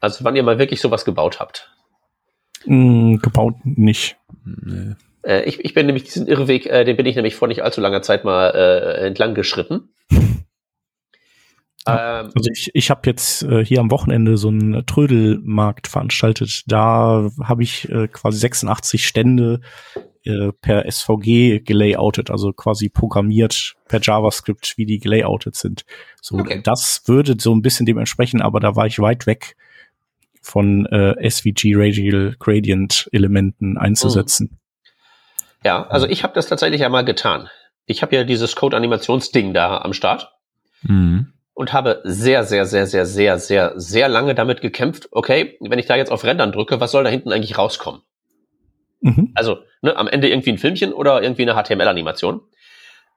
[0.01, 1.71] Also wann ihr mal wirklich sowas gebaut habt.
[2.65, 4.17] Hm, gebaut nicht.
[4.45, 4.95] Nee.
[5.23, 7.81] Äh, ich, ich bin nämlich diesen Irrweg, äh, den bin ich nämlich vor nicht allzu
[7.81, 9.91] langer Zeit mal äh, entlang geschritten.
[11.87, 16.63] Ähm, Also ich, ich habe jetzt äh, hier am Wochenende so einen Trödelmarkt veranstaltet.
[16.67, 19.61] Da habe ich äh, quasi 86 Stände
[20.25, 25.85] äh, per SVG gelayoutet, also quasi programmiert per JavaScript, wie die gelayoutet sind.
[26.21, 26.61] So, Okay.
[26.63, 29.57] das würde so ein bisschen dem entsprechen, aber da war ich weit weg
[30.43, 34.59] von äh, SVG Radial Gradient Elementen einzusetzen.
[35.65, 37.49] Ja, also ich habe das tatsächlich einmal getan.
[37.87, 40.33] Ich habe ja dieses Code-Animationsding da am Start
[40.83, 41.33] Mhm.
[41.53, 45.85] und habe sehr, sehr, sehr, sehr, sehr, sehr, sehr lange damit gekämpft, okay, wenn ich
[45.87, 48.01] da jetzt auf Rendern drücke, was soll da hinten eigentlich rauskommen?
[49.01, 49.33] Mhm.
[49.35, 52.41] Also ne, am Ende irgendwie ein Filmchen oder irgendwie eine HTML-Animation.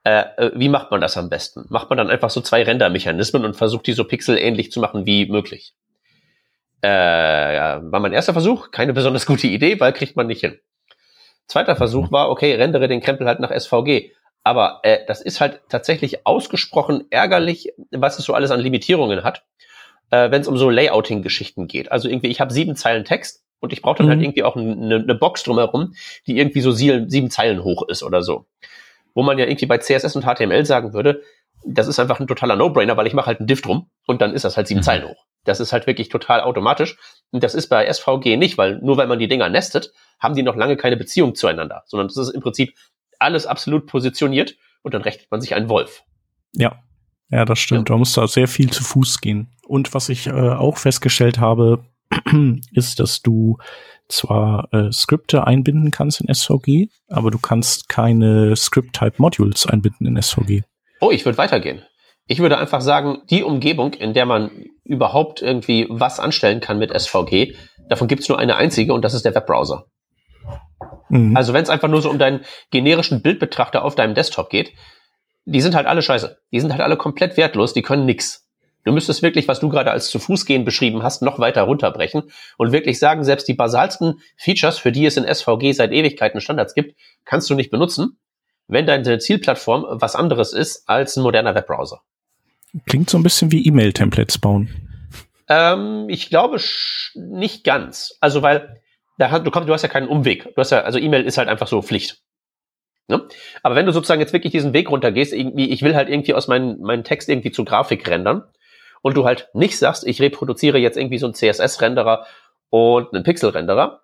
[0.04, 1.66] Äh, äh, wie macht man das am besten?
[1.70, 5.26] Macht man dann einfach so zwei Render-Mechanismen und versucht die so pixelähnlich zu machen wie
[5.28, 5.74] möglich?
[6.84, 10.60] Äh, ja, war mein erster Versuch, keine besonders gute Idee, weil kriegt man nicht hin.
[11.48, 14.12] Zweiter Versuch war, okay, rendere den Krempel halt nach SVG.
[14.44, 19.46] Aber äh, das ist halt tatsächlich ausgesprochen ärgerlich, was es so alles an Limitierungen hat,
[20.12, 21.92] äh, wenn es um so Layouting-Geschichten geht.
[21.92, 24.12] Also irgendwie, ich habe sieben Zeilen Text und ich brauche dann Mhm.
[24.12, 25.94] halt irgendwie auch eine, eine Box drumherum,
[26.28, 28.46] die irgendwie so sieben, sieben Zeilen hoch ist oder so.
[29.14, 31.22] Wo man ja irgendwie bei CSS und HTML sagen würde,
[31.66, 34.34] das ist einfach ein totaler No-Brainer, weil ich mache halt einen Div drum und dann
[34.34, 34.84] ist das halt sieben Mhm.
[34.84, 35.26] Zeilen hoch.
[35.46, 36.98] Das ist halt wirklich total automatisch.
[37.32, 40.44] Und das ist bei SVG nicht, weil nur weil man die Dinger nestet, haben die
[40.44, 42.76] noch lange keine Beziehung zueinander, sondern das ist im Prinzip
[43.20, 46.04] alles absolut positioniert und dann rechnet man sich einen Wolf.
[46.54, 46.82] Ja.
[47.30, 47.90] Ja, das stimmt.
[47.90, 49.48] Da muss da sehr viel zu Fuß gehen.
[49.66, 51.84] Und was ich äh, auch festgestellt habe,
[52.74, 53.58] ist, dass du
[54.08, 60.62] zwar äh, Skripte einbinden kannst in SVG, aber du kannst keine Script-Type-Modules einbinden in SVG.
[61.02, 61.84] Oh, ich würde weitergehen.
[62.28, 64.52] Ich würde einfach sagen, die Umgebung, in der man
[64.84, 67.56] überhaupt irgendwie was anstellen kann mit SVG,
[67.90, 69.86] davon gibt es nur eine einzige und das ist der Webbrowser.
[71.10, 71.36] Mhm.
[71.36, 74.74] Also wenn es einfach nur so um deinen generischen Bildbetrachter auf deinem Desktop geht,
[75.46, 76.38] die sind halt alle scheiße.
[76.52, 78.43] Die sind halt alle komplett wertlos, die können nix.
[78.86, 82.24] Du müsstest wirklich, was du gerade als zu Fuß gehen beschrieben hast, noch weiter runterbrechen
[82.58, 86.74] und wirklich sagen, selbst die basalsten Features, für die es in SVG seit Ewigkeiten Standards
[86.74, 88.20] gibt, kannst du nicht benutzen,
[88.68, 92.02] wenn deine Zielplattform was anderes ist als ein moderner Webbrowser.
[92.86, 94.70] Klingt so ein bisschen wie E-Mail-Templates bauen.
[95.48, 96.60] Ähm, ich glaube
[97.16, 98.18] nicht ganz.
[98.20, 98.82] Also, weil
[99.18, 100.44] da, du, kommst, du hast ja keinen Umweg.
[100.44, 102.22] Du hast ja, also E-Mail ist halt einfach so Pflicht.
[103.08, 103.28] Ne?
[103.62, 106.48] Aber wenn du sozusagen jetzt wirklich diesen Weg runtergehst, irgendwie, ich will halt irgendwie aus
[106.48, 108.44] meinem meinen Text irgendwie zu Grafik rendern
[109.04, 112.26] und du halt nicht sagst, ich reproduziere jetzt irgendwie so einen CSS-Renderer
[112.70, 114.02] und einen Pixel-Renderer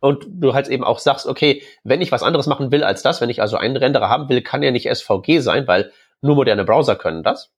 [0.00, 3.20] und du halt eben auch sagst, okay, wenn ich was anderes machen will als das,
[3.20, 6.64] wenn ich also einen Renderer haben will, kann er nicht SVG sein, weil nur moderne
[6.64, 7.52] Browser können das.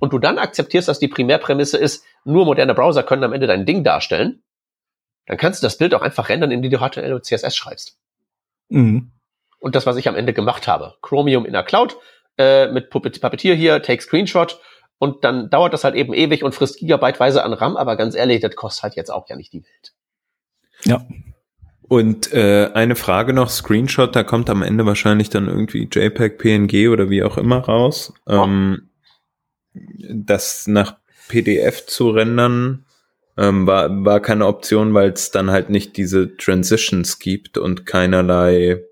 [0.00, 3.66] Und du dann akzeptierst, dass die Primärprämisse ist, nur moderne Browser können am Ende dein
[3.66, 4.42] Ding darstellen,
[5.26, 7.98] dann kannst du das Bild auch einfach rendern, indem du HTML und CSS schreibst.
[8.70, 9.12] Mhm.
[9.60, 10.94] Und das, was ich am Ende gemacht habe.
[11.02, 11.96] Chromium in der Cloud,
[12.38, 14.60] äh, mit Puppet- Puppeteer hier, Take Screenshot,
[14.98, 18.40] und dann dauert das halt eben ewig und frisst gigabyteweise an RAM, aber ganz ehrlich,
[18.40, 19.92] das kostet halt jetzt auch ja nicht die Welt.
[20.84, 21.06] Ja.
[21.88, 26.88] Und äh, eine Frage noch, Screenshot, da kommt am Ende wahrscheinlich dann irgendwie JPEG, PNG
[26.90, 28.12] oder wie auch immer raus.
[28.28, 28.44] Ja.
[28.44, 28.90] Ähm,
[29.72, 30.96] das nach
[31.28, 32.84] PDF zu rendern,
[33.38, 38.82] ähm, war, war keine Option, weil es dann halt nicht diese Transitions gibt und keinerlei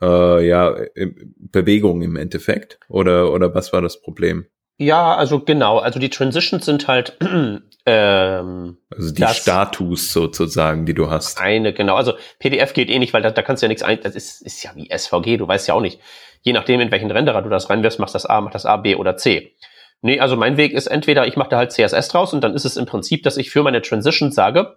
[0.00, 2.78] äh, ja, äh, Bewegung im Endeffekt.
[2.88, 4.46] Oder, oder was war das Problem?
[4.78, 7.16] Ja, also genau, also die Transitions sind halt
[7.86, 11.40] ähm, Also die Status sozusagen, die du hast.
[11.40, 14.00] eine, genau, also PDF geht eh nicht, weil da, da kannst du ja nichts ein,
[14.02, 16.00] das ist, ist ja wie SVG, du weißt ja auch nicht.
[16.40, 18.96] Je nachdem, in welchen Renderer du das reinwirfst, machst das A, macht das A, B
[18.96, 19.54] oder C.
[20.00, 22.64] Nee, also mein Weg ist entweder, ich mache da halt CSS draus und dann ist
[22.64, 24.76] es im Prinzip, dass ich für meine Transition sage,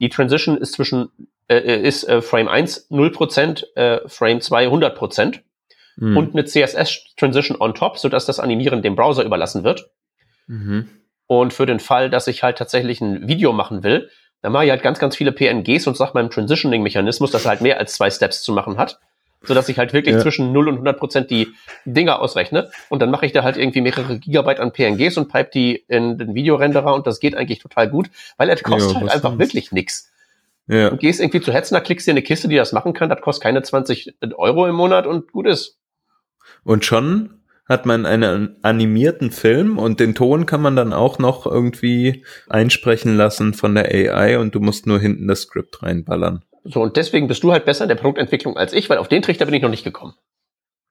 [0.00, 1.10] die Transition ist zwischen,
[1.46, 5.40] äh, ist äh, Frame 1 0%, äh, Frame 2 100%
[5.98, 6.16] Hm.
[6.16, 9.90] und eine CSS-Transition on top, sodass das Animieren dem Browser überlassen wird.
[10.46, 10.88] Mhm.
[11.26, 14.10] Und für den Fall, dass ich halt tatsächlich ein Video machen will,
[14.42, 17.60] dann mache ich halt ganz, ganz viele PNGs und sag meinem Transitioning-Mechanismus, dass er halt
[17.62, 18.98] mehr als zwei Steps zu machen hat,
[19.42, 20.20] sodass ich halt wirklich Ja.
[20.20, 21.48] zwischen 0 und 100 Prozent die
[21.86, 22.70] Dinger ausrechne.
[22.90, 26.18] Und dann mache ich da halt irgendwie mehrere Gigabyte an PNGs und pipe die in
[26.18, 29.38] den Videorenderer und das geht eigentlich total gut, weil er kostet Ja, halt einfach sonst?
[29.38, 30.10] wirklich nix.
[30.66, 30.90] Ja.
[30.90, 33.42] Du gehst irgendwie zu Hetzner, klickst dir eine Kiste, die das machen kann, das kostet
[33.44, 35.78] keine 20 Euro im Monat und gut ist.
[36.64, 37.30] Und schon
[37.66, 43.16] hat man einen animierten Film und den Ton kann man dann auch noch irgendwie einsprechen
[43.16, 46.44] lassen von der AI und du musst nur hinten das Skript reinballern.
[46.64, 49.22] So, und deswegen bist du halt besser in der Produktentwicklung als ich, weil auf den
[49.22, 50.14] Trichter bin ich noch nicht gekommen.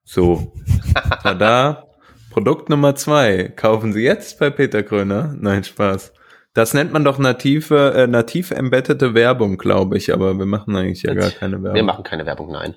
[0.03, 0.53] So.
[1.23, 1.87] Tada.
[2.31, 3.49] Produkt Nummer zwei.
[3.55, 5.35] Kaufen Sie jetzt bei Peter Kröner.
[5.39, 6.13] Nein, Spaß.
[6.53, 11.03] Das nennt man doch native, äh, nativ embeddete Werbung, glaube ich, aber wir machen eigentlich
[11.03, 11.75] ja gar keine Werbung.
[11.75, 12.75] Wir machen keine Werbung, nein.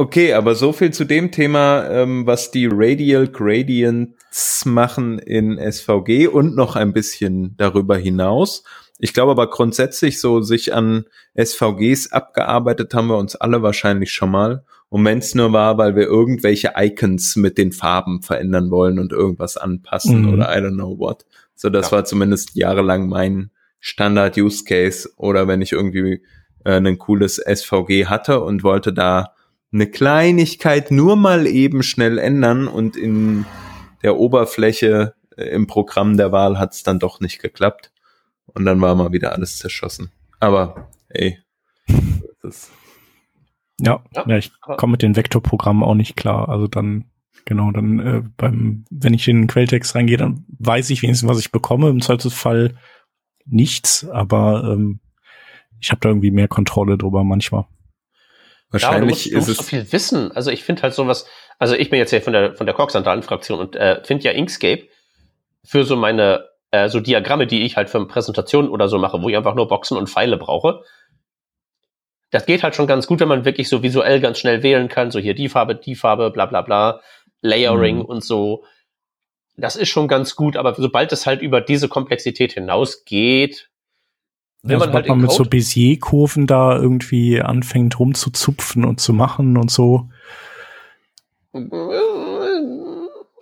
[0.00, 6.28] Okay, aber so viel zu dem Thema, ähm, was die Radial Gradients machen in SVG
[6.28, 8.62] und noch ein bisschen darüber hinaus.
[9.00, 14.30] Ich glaube aber grundsätzlich so sich an SVGs abgearbeitet haben wir uns alle wahrscheinlich schon
[14.30, 14.64] mal.
[14.88, 19.10] Und wenn es nur war, weil wir irgendwelche Icons mit den Farben verändern wollen und
[19.10, 20.32] irgendwas anpassen mhm.
[20.32, 21.26] oder I don't know what.
[21.56, 21.96] So, das ja.
[21.96, 26.22] war zumindest jahrelang mein Standard-Use-Case oder wenn ich irgendwie
[26.64, 29.34] äh, ein cooles SVG hatte und wollte da
[29.72, 33.44] eine Kleinigkeit nur mal eben schnell ändern und in
[34.02, 37.92] der Oberfläche äh, im Programm der Wahl hat es dann doch nicht geklappt.
[38.46, 40.10] Und dann war mal wieder alles zerschossen.
[40.40, 41.38] Aber ey,
[42.42, 42.70] das
[43.80, 46.48] ja, ja, ja, ich komme mit den Vektorprogrammen auch nicht klar.
[46.48, 47.04] Also dann,
[47.44, 51.38] genau, dann äh, beim, wenn ich in den Quelltext reingehe, dann weiß ich wenigstens, was
[51.38, 51.88] ich bekomme.
[51.88, 52.74] Im Zweifelsfall
[53.44, 55.00] nichts, aber ähm,
[55.80, 57.66] ich habe da irgendwie mehr Kontrolle drüber manchmal.
[58.70, 60.32] Wahrscheinlich ja, du musst, du musst ist es so viel wissen.
[60.32, 61.26] Also ich finde halt sowas,
[61.58, 64.32] also ich bin jetzt hier von der von der Coxantalen Fraktion und äh, finde ja
[64.32, 64.88] Inkscape
[65.64, 69.28] für so meine äh, so Diagramme, die ich halt für Präsentationen oder so mache, wo
[69.28, 70.82] ich einfach nur Boxen und Pfeile brauche.
[72.30, 75.10] Das geht halt schon ganz gut, wenn man wirklich so visuell ganz schnell wählen kann,
[75.10, 77.00] so hier die Farbe, die Farbe, bla bla bla,
[77.40, 78.04] Layering mhm.
[78.04, 78.64] und so.
[79.56, 83.70] Das ist schon ganz gut, aber sobald es halt über diese Komplexität hinausgeht,
[84.62, 89.56] wenn ja, man, halt man mit so Bézier-Kurven da irgendwie anfängt rumzuzupfen und zu machen
[89.56, 90.08] und so.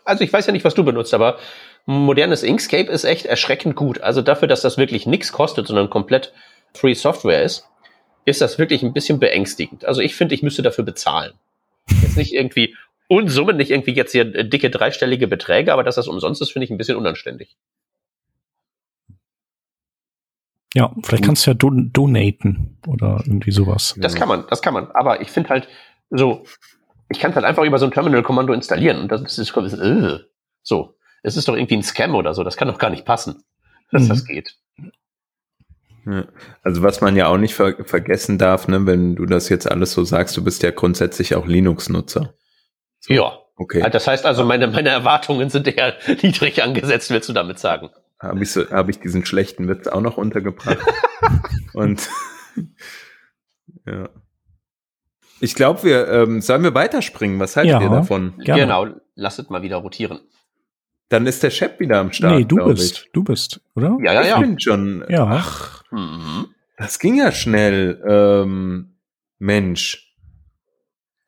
[0.05, 1.38] Also ich weiß ja nicht, was du benutzt, aber
[1.87, 4.00] modernes Inkscape ist echt erschreckend gut.
[4.00, 6.33] Also dafür, dass das wirklich nichts kostet, sondern komplett
[6.74, 7.66] Free Software ist,
[8.24, 9.85] ist das wirklich ein bisschen beängstigend.
[9.85, 11.33] Also ich finde, ich müsste dafür bezahlen.
[12.02, 12.76] Jetzt nicht irgendwie
[13.09, 16.70] Unsummen, nicht irgendwie jetzt hier dicke dreistellige Beträge, aber dass das umsonst ist, finde ich
[16.70, 17.57] ein bisschen unanständig.
[20.76, 23.94] Ja, vielleicht kannst du ja don donaten oder irgendwie sowas.
[23.96, 24.90] Das kann man, das kann man.
[24.90, 25.68] Aber ich finde halt
[26.10, 26.44] so,
[27.08, 30.18] ich kann halt einfach über so ein Terminal-Kommando installieren und das ist äh,
[30.62, 30.94] so.
[31.22, 32.44] Es ist doch irgendwie ein Scam oder so.
[32.44, 33.42] Das kann doch gar nicht passen,
[33.90, 34.08] dass mhm.
[34.08, 34.54] das geht.
[36.62, 39.92] Also was man ja auch nicht ver vergessen darf, ne, wenn du das jetzt alles
[39.92, 42.34] so sagst, du bist ja grundsätzlich auch Linux-Nutzer.
[43.00, 43.14] So.
[43.14, 43.38] Ja.
[43.56, 43.82] Okay.
[43.90, 47.88] Das heißt also, meine, meine Erwartungen sind eher niedrig angesetzt, willst du damit sagen?
[48.18, 50.79] Habe ich, so, hab ich diesen schlechten Witz auch noch untergebracht.
[51.74, 52.09] Und
[53.87, 54.09] ja.
[55.40, 57.38] Ich glaube, wir ähm, sollen wir weiterspringen.
[57.40, 58.38] Was haltet ja, ihr davon?
[58.38, 58.62] Gerne.
[58.62, 60.20] Genau, lasst mal wieder rotieren.
[61.09, 62.37] Dann ist der Chef wieder am Start.
[62.37, 63.12] Nee, du bist, ich.
[63.12, 63.96] du bist, oder?
[64.02, 64.35] Ja, ja, ja.
[64.37, 65.05] Ich bin schon.
[65.09, 65.26] Ja.
[65.31, 66.46] Ach, mhm.
[66.79, 68.02] das ging ja schnell.
[68.07, 68.96] Ähm,
[69.38, 70.14] Mensch.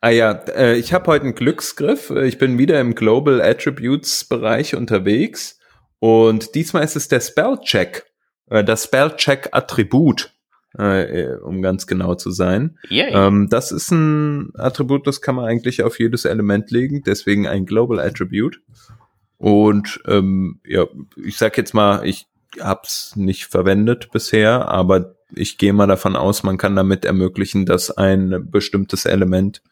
[0.00, 2.10] Ah ja, äh, ich habe heute einen Glücksgriff.
[2.10, 5.58] Ich bin wieder im Global Attributes Bereich unterwegs
[6.00, 8.04] und diesmal ist es der Spellcheck,
[8.50, 10.32] äh, das Spellcheck-Attribut,
[10.76, 12.78] äh, um ganz genau zu sein.
[13.12, 17.66] Ähm, das ist ein Attribut, das kann man eigentlich auf jedes Element legen, deswegen ein
[17.66, 18.60] Global Attribute.
[19.38, 22.26] Und ähm, ja, ich sag jetzt mal, ich
[22.60, 27.90] hab's nicht verwendet bisher, aber ich gehe mal davon aus, man kann damit ermöglichen, dass
[27.90, 29.62] ein bestimmtes Element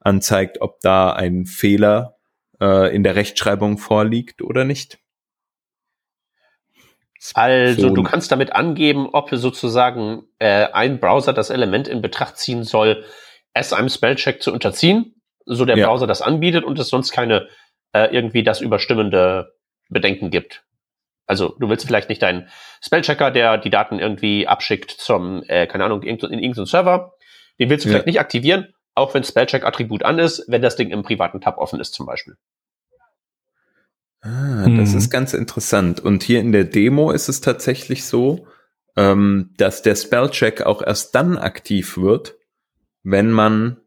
[0.00, 2.16] anzeigt, ob da ein Fehler
[2.60, 4.98] äh, in der Rechtschreibung vorliegt oder nicht.
[7.34, 12.64] Also du kannst damit angeben, ob sozusagen äh, ein Browser das Element in Betracht ziehen
[12.64, 13.04] soll,
[13.54, 15.86] es einem Spellcheck zu unterziehen, so der ja.
[15.86, 17.48] Browser das anbietet und es sonst keine
[17.92, 19.54] äh, irgendwie das überstimmende
[19.88, 20.64] Bedenken gibt.
[21.26, 22.48] Also du willst vielleicht nicht deinen
[22.82, 27.14] Spellchecker, der die Daten irgendwie abschickt zum, äh, keine Ahnung, in irgendeinen Server,
[27.58, 27.92] den willst du ja.
[27.92, 31.80] vielleicht nicht aktivieren, auch wenn Spellcheck-Attribut an ist, wenn das Ding im privaten Tab offen
[31.80, 32.36] ist zum Beispiel.
[34.22, 34.98] Ah, das mhm.
[34.98, 36.00] ist ganz interessant.
[36.00, 38.46] Und hier in der Demo ist es tatsächlich so,
[38.96, 42.36] ähm, dass der Spellcheck auch erst dann aktiv wird,
[43.02, 43.78] wenn man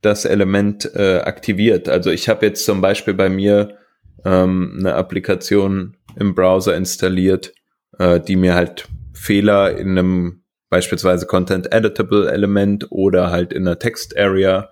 [0.00, 1.88] das Element äh, aktiviert.
[1.88, 3.76] Also ich habe jetzt zum Beispiel bei mir
[4.24, 7.52] ähm, eine Applikation im Browser installiert,
[7.98, 13.78] äh, die mir halt Fehler in einem beispielsweise Content Editable Element oder halt in einer
[13.78, 14.70] Text Area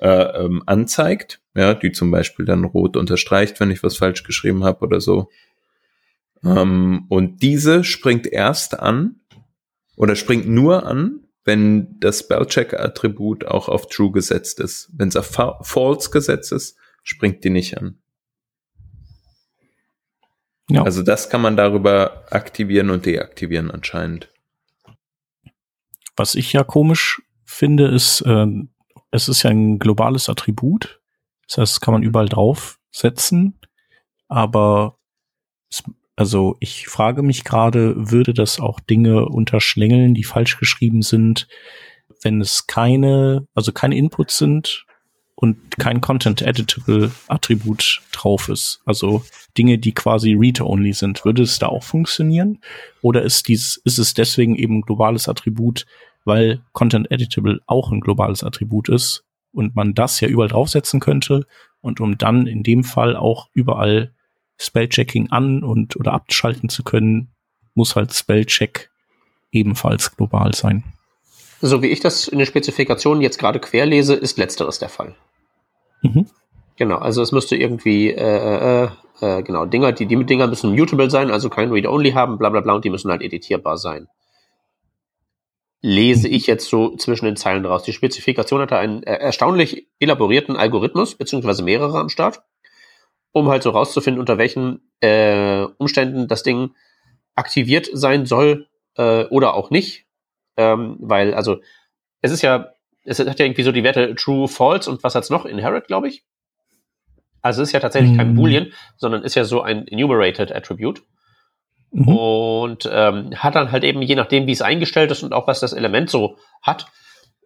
[0.00, 4.64] äh, ähm, anzeigt, ja, die zum Beispiel dann rot unterstreicht, wenn ich was falsch geschrieben
[4.64, 5.30] habe oder so.
[6.44, 9.20] Ähm, und diese springt erst an
[9.96, 14.90] oder springt nur an, wenn das Spellcheck-Attribut auch auf True gesetzt ist.
[14.92, 15.26] Wenn es auf
[15.62, 17.98] False gesetzt ist, springt die nicht an.
[20.70, 20.84] Ja.
[20.84, 24.28] Also das kann man darüber aktivieren und deaktivieren anscheinend.
[26.16, 28.46] Was ich ja komisch finde, ist, äh,
[29.10, 31.01] es ist ja ein globales Attribut.
[31.48, 33.58] Das heißt, kann man überall draufsetzen.
[34.28, 34.98] Aber
[35.70, 35.82] es,
[36.16, 41.48] also ich frage mich gerade, würde das auch Dinge unterschlängeln, die falsch geschrieben sind,
[42.22, 44.86] wenn es keine, also keine Inputs sind
[45.34, 49.24] und kein Content-Editable-Attribut drauf ist, also
[49.58, 52.60] Dinge, die quasi Read-Only sind, würde es da auch funktionieren?
[53.00, 55.86] Oder ist dies, ist es deswegen eben ein globales Attribut,
[56.24, 61.46] weil Content-Editable auch ein globales Attribut ist und man das ja überall draufsetzen könnte
[61.80, 64.12] und um dann in dem Fall auch überall
[64.58, 67.28] Spellchecking an und oder abschalten zu können,
[67.74, 68.90] muss halt Spellcheck
[69.50, 70.84] ebenfalls global sein.
[71.60, 75.14] So wie ich das in den Spezifikationen jetzt gerade querlese, ist letzteres der Fall.
[76.02, 76.26] Mhm.
[76.76, 78.88] Genau, also es müsste irgendwie, äh, äh,
[79.20, 82.60] äh, genau, Dinger, die, die Dinger müssen mutable sein, also kein Read-Only haben, bla bla
[82.60, 84.08] bla, und die müssen halt editierbar sein.
[85.82, 87.82] Lese ich jetzt so zwischen den Zeilen raus.
[87.82, 92.42] Die Spezifikation hatte einen äh, erstaunlich elaborierten Algorithmus, beziehungsweise mehrere am Start,
[93.32, 96.74] um halt so rauszufinden, unter welchen äh, Umständen das Ding
[97.34, 100.06] aktiviert sein soll äh, oder auch nicht.
[100.56, 101.60] Ähm, weil, also,
[102.20, 102.72] es ist ja
[103.04, 105.44] es hat ja irgendwie so die Werte True, False und was hat's noch?
[105.44, 106.24] Inherit, glaube ich.
[107.40, 108.16] Also es ist ja tatsächlich mhm.
[108.16, 111.02] kein Boolean, sondern ist ja so ein enumerated Attribute.
[111.92, 112.08] Mhm.
[112.08, 115.60] Und ähm, hat dann halt eben, je nachdem, wie es eingestellt ist und auch was
[115.60, 116.86] das Element so hat,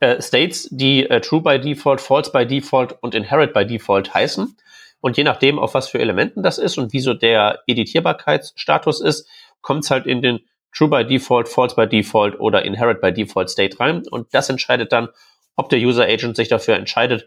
[0.00, 4.56] äh, States, die äh, True by Default, False by Default und Inherit by Default heißen.
[5.00, 9.28] Und je nachdem, auf was für Elementen das ist und wieso der Editierbarkeitsstatus ist,
[9.60, 10.40] kommt es halt in den
[10.72, 14.02] True by Default, False by Default oder Inherit by Default State rein.
[14.08, 15.08] Und das entscheidet dann,
[15.56, 17.26] ob der User Agent sich dafür entscheidet,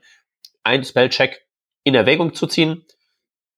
[0.64, 1.46] einen Spellcheck
[1.84, 2.86] in Erwägung zu ziehen.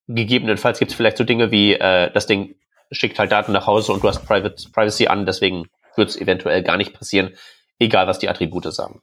[0.07, 2.55] Gegebenenfalls gibt es vielleicht so Dinge wie, äh, das Ding
[2.91, 6.63] schickt halt Daten nach Hause und du hast Private, Privacy an, deswegen wird es eventuell
[6.63, 7.31] gar nicht passieren,
[7.79, 9.01] egal was die Attribute sagen.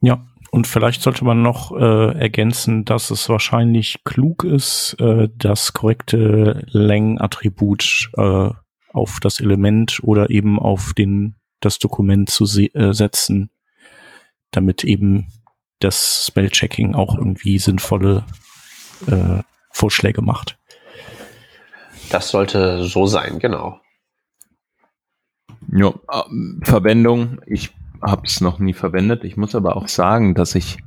[0.00, 5.72] Ja, und vielleicht sollte man noch äh, ergänzen, dass es wahrscheinlich klug ist, äh, das
[5.72, 8.50] korrekte Längenattribut äh,
[8.92, 13.50] auf das Element oder eben auf den das Dokument zu äh, setzen,
[14.50, 15.26] damit eben
[15.80, 18.24] das Spellchecking auch irgendwie sinnvolle
[19.06, 19.42] äh,
[19.74, 20.56] Vorschläge macht.
[22.10, 23.80] Das sollte so sein, genau.
[25.72, 26.22] Ja, äh,
[26.62, 29.24] Verwendung, ich habe es noch nie verwendet.
[29.24, 30.78] Ich muss aber auch sagen, dass ich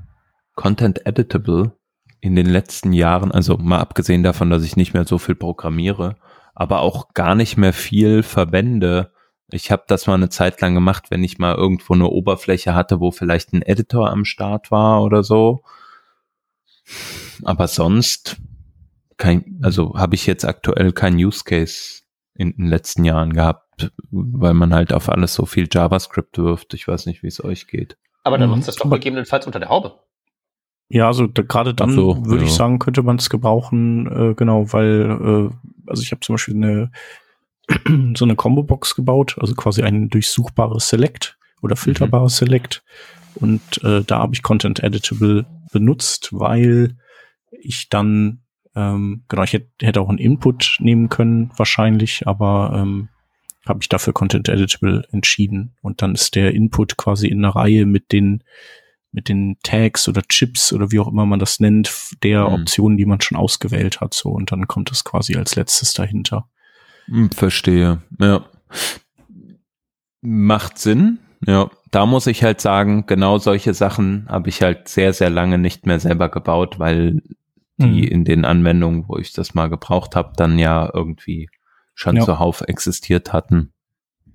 [0.55, 1.73] Content Editable
[2.21, 6.15] in den letzten Jahren, also mal abgesehen davon, dass ich nicht mehr so viel programmiere,
[6.55, 9.11] aber auch gar nicht mehr viel verwende,
[9.49, 12.99] ich habe das mal eine Zeit lang gemacht, wenn ich mal irgendwo eine Oberfläche hatte,
[12.99, 15.61] wo vielleicht ein Editor am Start war oder so.
[17.43, 18.37] Aber sonst
[19.17, 22.01] kein, also habe ich jetzt aktuell kein Use Case
[22.35, 26.73] in den letzten Jahren gehabt, weil man halt auf alles so viel JavaScript wirft.
[26.73, 27.97] Ich weiß nicht, wie es euch geht.
[28.23, 28.57] Aber dann mhm.
[28.57, 29.99] macht das doch gegebenenfalls unter der Haube.
[30.89, 32.47] Ja, also da, gerade dann so, würde ja.
[32.47, 36.55] ich sagen, könnte man es gebrauchen, äh, genau, weil äh, also ich habe zum Beispiel
[36.55, 36.91] eine
[38.15, 41.79] so eine Combo-Box gebaut, also quasi ein durchsuchbares Select oder mhm.
[41.79, 42.45] filterbares mhm.
[42.45, 42.83] Select.
[43.35, 46.97] Und äh, da habe ich Content Editable benutzt, weil
[47.51, 48.43] ich dann,
[48.77, 53.09] ähm, genau, ich hätte, hätte auch einen Input nehmen können, wahrscheinlich, aber ähm,
[53.67, 55.73] habe ich dafür Content Editable entschieden.
[55.81, 58.43] Und dann ist der Input quasi in einer Reihe mit den
[59.11, 62.53] mit den Tags oder Chips oder wie auch immer man das nennt, der mhm.
[62.53, 64.13] Optionen, die man schon ausgewählt hat.
[64.13, 66.47] So, und dann kommt es quasi als letztes dahinter.
[67.05, 68.03] Hm, verstehe.
[68.19, 68.45] Ja.
[70.21, 71.19] Macht Sinn.
[71.45, 75.57] Ja, da muss ich halt sagen, genau solche Sachen habe ich halt sehr, sehr lange
[75.57, 77.23] nicht mehr selber gebaut, weil
[77.77, 78.07] die mhm.
[78.07, 81.49] in den Anwendungen, wo ich das mal gebraucht habe, dann ja irgendwie
[81.93, 82.23] schon ja.
[82.23, 83.73] zuhauf existiert hatten.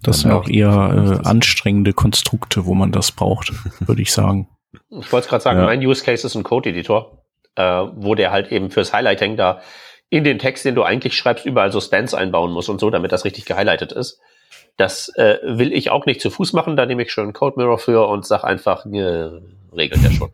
[0.03, 3.53] Das sind auch eher äh, anstrengende Konstrukte, wo man das braucht,
[3.87, 4.49] würde ich sagen.
[4.91, 5.67] Ich wollte gerade sagen, ja.
[5.67, 7.25] mein Use Case ist ein Code-Editor,
[7.55, 7.63] äh,
[7.95, 9.61] wo der halt eben fürs Highlighting da
[10.09, 13.13] in den Text, den du eigentlich schreibst, überall so Spans einbauen muss und so, damit
[13.13, 14.21] das richtig gehighlightet ist.
[14.77, 17.79] Das äh, will ich auch nicht zu Fuß machen, da nehme ich schon Code Mirror
[17.79, 19.31] für und sag einfach, äh,
[19.73, 20.33] regelt der schon.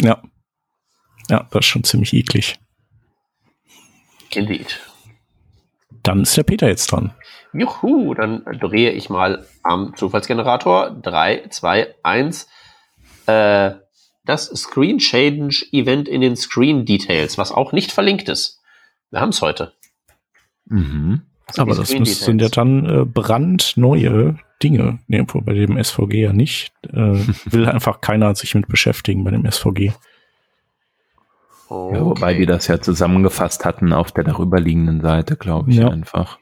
[0.00, 0.22] Ja.
[1.30, 2.58] Ja, das ist schon ziemlich eklig.
[4.34, 4.80] Indeed.
[6.02, 7.12] Dann ist der Peter jetzt dran.
[7.52, 10.90] Juhu, dann drehe ich mal am Zufallsgenerator.
[10.90, 12.48] 3, 2, 1.
[13.26, 13.72] Äh,
[14.24, 18.60] das Screen Change Event in den Screen Details, was auch nicht verlinkt ist.
[19.10, 19.72] Wir haben es heute.
[20.66, 21.22] Mhm.
[21.56, 24.98] Aber das müssen sind ja dann äh, brandneue Dinge.
[25.06, 26.72] Nee, bei dem SVG ja nicht.
[26.92, 29.92] Äh, will einfach keiner sich mit beschäftigen bei dem SVG.
[31.68, 31.96] Okay.
[31.96, 35.88] Ja, wobei die das ja zusammengefasst hatten auf der darüberliegenden Seite, glaube ich, ja.
[35.88, 36.38] einfach.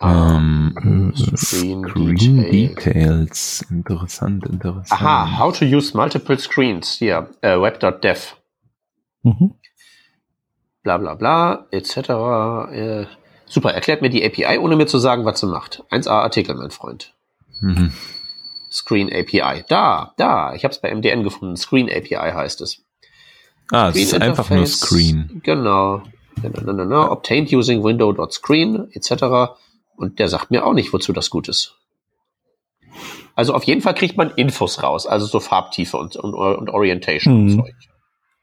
[0.00, 2.50] Ähm, äh, Screen, Screen Details.
[2.50, 3.66] Details.
[3.70, 4.92] Interessant, interessant.
[4.92, 6.92] Aha, how to use multiple screens.
[6.92, 8.36] Hier, uh, web.dev.
[9.22, 9.54] Mhm
[10.88, 12.72] bla bla bla, etc.
[12.72, 13.06] Äh,
[13.44, 15.82] super, erklärt mir die API, ohne mir zu sagen, was sie macht.
[15.90, 17.14] 1a Artikel, mein Freund.
[17.60, 17.92] Mhm.
[18.70, 19.64] Screen API.
[19.68, 21.56] Da, da, ich habe es bei MDN gefunden.
[21.56, 22.86] Screen API heißt es.
[23.70, 25.40] Ah, es ist einfach nur Screen.
[25.44, 26.02] Genau.
[26.42, 29.56] No, no, no, Obtained using window.screen etc.
[29.96, 31.74] Und der sagt mir auch nicht, wozu das gut ist.
[33.34, 37.34] Also auf jeden Fall kriegt man Infos raus, also so Farbtiefe und, und, und Orientation
[37.34, 37.42] hm.
[37.42, 37.74] und Zeug.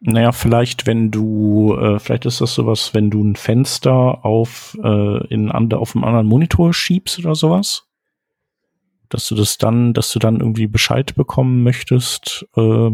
[0.02, 5.28] Naja, vielleicht, wenn du, äh, vielleicht ist das sowas, wenn du ein Fenster auf, äh,
[5.28, 7.88] in ande, auf einem anderen Monitor schiebst oder sowas.
[9.10, 12.92] Dass du das dann, dass du dann irgendwie Bescheid bekommen möchtest, äh,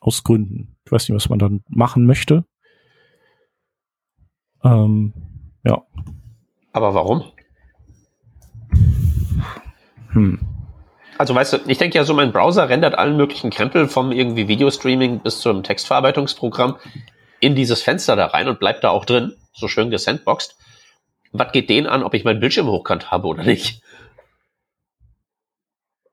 [0.00, 0.73] aus Gründen.
[0.94, 2.44] Ich weiß nicht, was man dann machen möchte.
[4.62, 5.12] Ähm,
[5.64, 5.82] ja.
[6.72, 7.24] Aber warum?
[10.12, 10.38] Hm.
[11.18, 14.46] Also weißt du, ich denke ja so, mein Browser rendert allen möglichen Krempel vom irgendwie
[14.46, 16.76] Videostreaming bis zum Textverarbeitungsprogramm
[17.40, 20.56] in dieses Fenster da rein und bleibt da auch drin, so schön gesandboxed.
[21.32, 23.82] Was geht denen an, ob ich meinen Bildschirm hochkant habe oder nicht?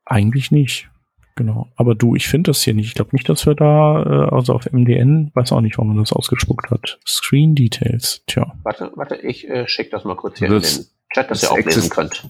[0.05, 0.89] Eigentlich nicht.
[1.35, 1.69] Genau.
[1.75, 2.87] Aber du, ich finde das hier nicht.
[2.87, 6.03] Ich glaube nicht, dass wir da, äh, also auf MDN, weiß auch nicht, warum man
[6.03, 6.99] das ausgespuckt hat.
[7.07, 8.23] Screen Details.
[8.27, 8.53] Tja.
[8.63, 11.51] Warte, warte, ich äh, schicke das mal kurz hier das, in den Chat, dass ihr
[11.51, 12.29] auch lesen könnt.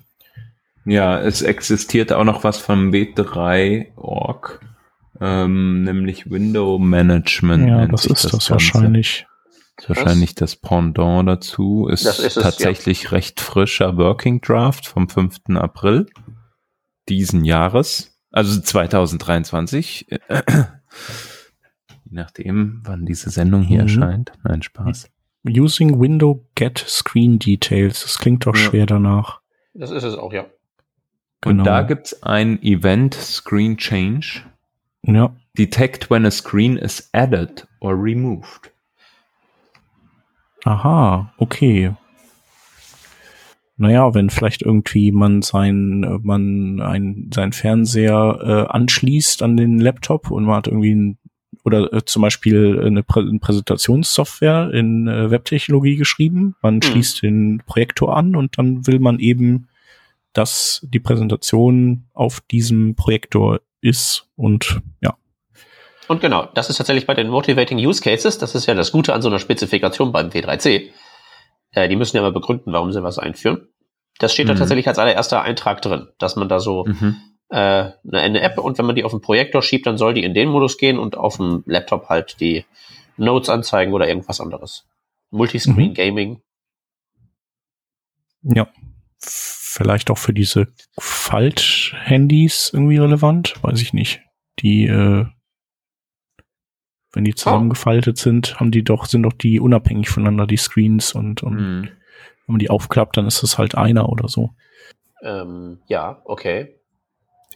[0.85, 4.61] Ja, es existiert auch noch was vom W3.org,
[5.19, 7.67] ähm, nämlich Window Management.
[7.67, 9.27] Ja, das ist das, das wahrscheinlich.
[9.77, 11.87] Das wahrscheinlich das Pendant dazu.
[11.87, 13.09] Ist, ist es, tatsächlich ja.
[13.11, 15.55] recht frischer Working Draft vom 5.
[15.55, 16.07] April
[17.09, 20.07] diesen Jahres, also 2023.
[22.05, 23.87] Je nachdem, wann diese Sendung hier mhm.
[23.87, 24.31] erscheint.
[24.43, 25.09] Nein, Spaß.
[25.47, 28.01] Using Window Get Screen Details.
[28.03, 28.61] Das klingt doch ja.
[28.61, 29.41] schwer danach.
[29.73, 30.45] Das ist es auch, ja.
[31.41, 31.61] Genau.
[31.61, 34.43] Und da gibt's ein Event Screen Change.
[35.03, 35.35] Ja.
[35.57, 38.71] Detect when a screen is added or removed.
[40.63, 41.95] Aha, okay.
[43.81, 50.31] Naja, wenn vielleicht irgendwie man sein, man ein, sein Fernseher äh, anschließt an den Laptop
[50.31, 51.17] und man hat irgendwie ein,
[51.63, 56.55] oder äh, zum Beispiel eine, Prä eine Präsentationssoftware in äh, Webtechnologie geschrieben.
[56.61, 56.81] Man mhm.
[56.83, 59.67] schließt den Projektor an und dann will man eben
[60.33, 65.17] dass die Präsentation auf diesem Projektor ist und ja.
[66.07, 69.13] Und genau, das ist tatsächlich bei den Motivating Use Cases, das ist ja das Gute
[69.13, 70.89] an so einer Spezifikation beim W3C.
[71.71, 73.67] Äh, die müssen ja mal begründen, warum sie was einführen.
[74.21, 74.49] Das steht mhm.
[74.49, 77.17] da tatsächlich als allererster Eintrag drin, dass man da so mhm.
[77.49, 80.23] äh, eine, eine App und wenn man die auf den Projektor schiebt, dann soll die
[80.23, 82.65] in den Modus gehen und auf dem Laptop halt die
[83.17, 84.85] Notes anzeigen oder irgendwas anderes.
[85.29, 85.93] Multiscreen mhm.
[85.93, 86.41] Gaming.
[88.43, 88.67] Ja
[89.71, 90.67] vielleicht auch für diese
[90.97, 94.21] Falthandys irgendwie relevant, weiß ich nicht.
[94.59, 95.25] Die, äh,
[97.13, 98.21] wenn die zusammengefaltet oh.
[98.21, 101.89] sind, haben die doch, sind doch die unabhängig voneinander, die Screens und, und mm.
[102.51, 104.49] Wenn man die aufklappt, dann ist das halt einer oder so.
[105.23, 106.75] Ähm, ja, okay.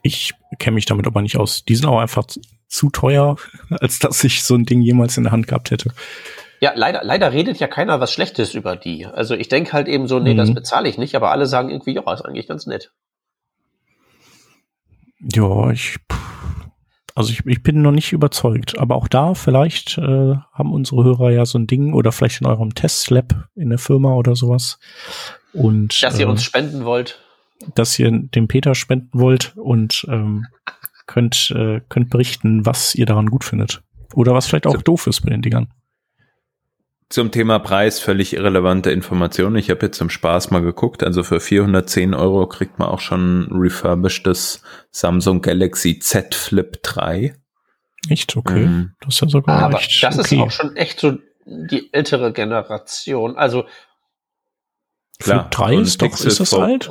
[0.04, 1.66] Ich kenne mich damit aber nicht aus.
[1.66, 2.26] Die sind auch einfach
[2.68, 3.36] zu teuer,
[3.70, 5.92] als dass ich so ein Ding jemals in der Hand gehabt hätte.
[6.62, 9.06] Ja, leider, leider redet ja keiner was Schlechtes über die.
[9.06, 10.38] Also ich denke halt eben so, nee, mhm.
[10.38, 12.94] das bezahle ich nicht, aber alle sagen irgendwie, ja, ist eigentlich ganz nett.
[15.20, 15.98] Ja, ich,
[17.16, 18.78] also ich, ich bin noch nicht überzeugt.
[18.78, 22.48] Aber auch da, vielleicht äh, haben unsere Hörer ja so ein Ding oder vielleicht in
[22.48, 24.80] eurem Testlab in der Firma oder sowas.
[25.54, 27.22] Und, dass ihr äh, uns spenden wollt.
[27.74, 30.46] Dass ihr dem Peter spenden wollt und ähm,
[31.08, 33.82] könnt, äh, könnt berichten, was ihr daran gut findet.
[34.14, 35.70] Oder was vielleicht auch doof ist bei den Dingern.
[37.10, 39.58] Zum Thema Preis völlig irrelevante Informationen.
[39.58, 41.04] Ich habe jetzt zum Spaß mal geguckt.
[41.04, 47.36] Also für 410 Euro kriegt man auch schon ein refurbishedes Samsung Galaxy Z Flip 3.
[48.10, 48.36] Echt?
[48.36, 48.64] Okay.
[48.64, 50.36] Ähm, das ist ja sogar Aber echt das okay.
[50.36, 53.38] ist auch schon echt so die ältere Generation.
[53.38, 53.66] Also
[55.20, 56.90] Klar, Flip 3 ist doch, Pixel ist das Fold, alt?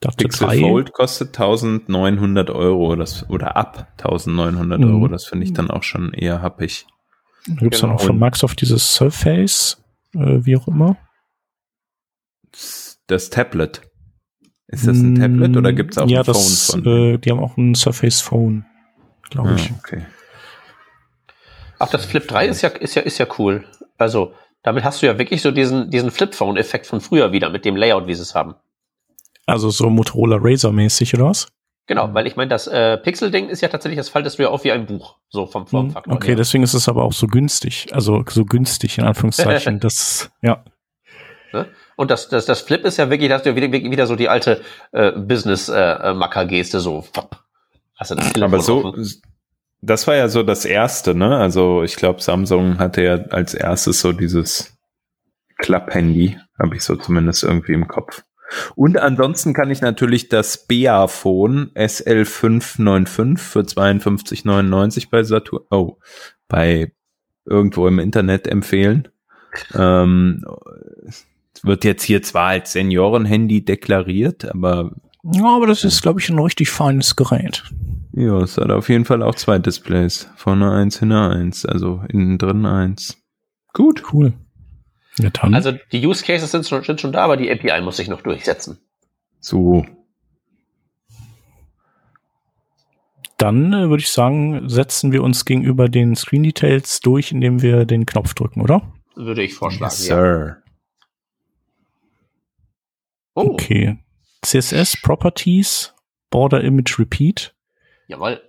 [0.00, 0.60] Dachte Pixel 3.
[0.60, 4.86] Fold kostet 1900 Euro das, oder ab 1900 mhm.
[4.86, 5.08] Euro.
[5.08, 6.86] Das finde ich dann auch schon eher happig.
[7.46, 7.92] Da gibt es genau.
[7.92, 9.82] dann auch von Microsoft dieses Surface,
[10.14, 10.96] äh, wie auch immer.
[13.06, 13.82] Das Tablet.
[14.68, 17.14] Ist das ein Tablet oder gibt es auch ja, ein das, Phone von?
[17.14, 18.64] Äh, die haben auch ein Surface Phone,
[19.30, 19.70] glaube ich.
[19.70, 20.06] Ah, okay.
[21.78, 23.64] Ach, das Flip 3 ist ja, ist ja, ist ja cool.
[23.96, 27.76] Also, damit hast du ja wirklich so diesen, diesen Flip-Phone-Effekt von früher wieder mit dem
[27.76, 28.54] Layout, wie sie es haben.
[29.46, 31.48] Also so Motorola Razer-mäßig, oder was?
[31.86, 32.14] Genau, mhm.
[32.14, 34.72] weil ich meine, das äh, Pixel-Ding ist ja tatsächlich, das faltest du ja auf wie
[34.72, 36.14] ein Buch, so vom Formfaktor.
[36.14, 36.36] Okay, her.
[36.36, 40.64] deswegen ist es aber auch so günstig, also so günstig in Anführungszeichen, das, ja.
[41.52, 41.66] Ne?
[41.96, 44.16] Und das, das, das Flip ist ja wirklich, da hast du ja wieder, wieder so
[44.16, 44.62] die alte
[44.92, 47.04] äh, Business-Macker-Geste, äh, so.
[47.96, 49.04] Hast du das aber so, offen?
[49.82, 51.36] das war ja so das erste, ne?
[51.36, 54.76] Also ich glaube, Samsung hatte ja als erstes so dieses
[55.58, 58.22] Klapp-Handy, habe ich so zumindest irgendwie im Kopf.
[58.74, 65.98] Und ansonsten kann ich natürlich das Beaphone SL595 für 52,99 bei Saturn, oh,
[66.48, 66.92] bei
[67.44, 69.08] irgendwo im Internet empfehlen.
[69.74, 70.44] Ähm,
[71.62, 74.92] wird jetzt hier zwar als Seniorenhandy deklariert, aber
[75.22, 77.64] ja, aber das ist, glaube ich, ein richtig feines Gerät.
[78.12, 80.28] Ja, es hat auf jeden Fall auch zwei Displays.
[80.36, 83.18] Vorne eins, hinter eins, also innen drin eins.
[83.72, 84.02] Gut.
[84.12, 84.32] Cool.
[85.22, 85.54] Ja, dann.
[85.54, 88.22] Also die Use Cases sind schon, sind schon da, aber die API muss sich noch
[88.22, 88.78] durchsetzen.
[89.40, 89.84] So.
[93.36, 97.86] Dann äh, würde ich sagen, setzen wir uns gegenüber den Screen Details durch, indem wir
[97.86, 98.92] den Knopf drücken, oder?
[99.16, 99.90] Würde ich vorschlagen.
[99.90, 100.56] Yes, Sir.
[100.56, 100.72] Ja.
[103.34, 103.52] Oh.
[103.52, 103.98] Okay.
[104.42, 105.94] CSS Properties,
[106.30, 107.54] Border Image Repeat.
[108.08, 108.40] Jawohl.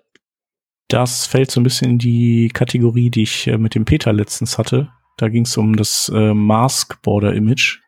[0.87, 4.57] Das fällt so ein bisschen in die Kategorie, die ich äh, mit dem Peter letztens
[4.57, 4.91] hatte.
[5.17, 7.81] Da ging es um das äh, Mask Border Image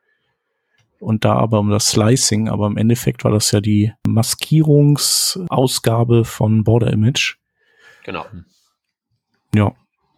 [1.03, 6.63] und da aber um das Slicing, aber im Endeffekt war das ja die Maskierungsausgabe von
[6.63, 7.35] Border Image.
[8.03, 8.25] Genau.
[9.53, 9.73] Ja.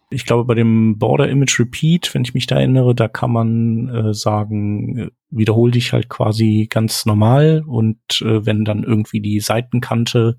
[0.08, 3.88] Ich glaube, bei dem Border Image Repeat, wenn ich mich da erinnere, da kann man
[3.88, 10.36] äh, sagen, wiederhol dich halt quasi ganz normal und äh, wenn dann irgendwie die Seitenkante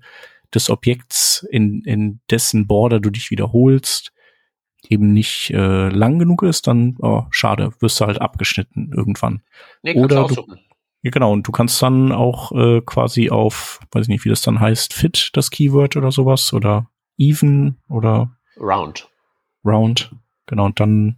[0.54, 4.14] des Objekts, in, in dessen Border du dich wiederholst,
[4.86, 9.42] eben nicht äh, lang genug ist, dann oh, schade, wirst du halt abgeschnitten irgendwann.
[9.82, 10.44] Nee, Oder du,
[11.02, 14.42] ja, genau, und du kannst dann auch äh, quasi auf, weiß ich nicht, wie das
[14.42, 19.08] dann heißt, fit das Keyword oder sowas oder even oder round.
[19.64, 20.12] Round,
[20.46, 21.16] genau, und dann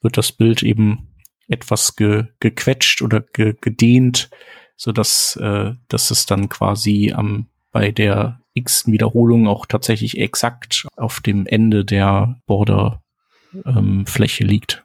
[0.00, 1.14] wird das Bild eben
[1.48, 4.30] etwas ge, gequetscht oder ge, gedehnt,
[4.76, 10.86] so dass äh, dass es dann quasi am bei der x Wiederholung auch tatsächlich exakt
[10.96, 14.84] auf dem Ende der Borderfläche ähm, liegt.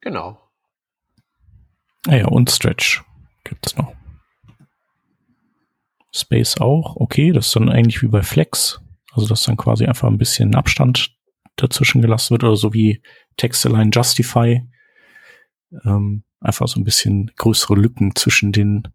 [0.00, 0.40] Genau.
[2.06, 3.02] Naja, ah und Stretch
[3.44, 3.92] gibt's noch.
[6.14, 8.80] Space auch, okay, das ist dann eigentlich wie bei Flex.
[9.12, 11.14] Also, dass dann quasi einfach ein bisschen Abstand
[11.56, 13.02] dazwischen gelassen wird oder so wie
[13.36, 14.62] Text-Align Justify.
[15.84, 18.88] Ähm, einfach so ein bisschen größere Lücken zwischen den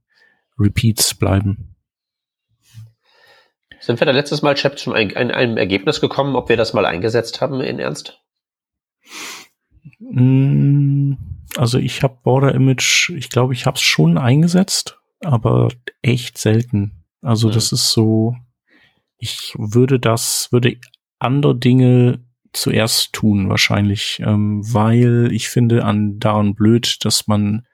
[0.57, 1.72] Repeats bleiben.
[3.83, 6.73] Sind wir da letztes Mal, Chap, schon ein, ein, einem Ergebnis gekommen, ob wir das
[6.73, 8.21] mal eingesetzt haben in Ernst?
[9.99, 11.15] Mm,
[11.57, 15.67] also ich habe Border Image, ich glaube, ich habe es schon eingesetzt, aber
[16.01, 17.03] echt selten.
[17.21, 17.51] Also mhm.
[17.51, 18.37] das ist so,
[19.17, 20.77] ich würde das, würde
[21.19, 22.23] andere Dinge
[22.53, 27.67] zuerst tun wahrscheinlich, ähm, weil ich finde an daran blöd, dass man,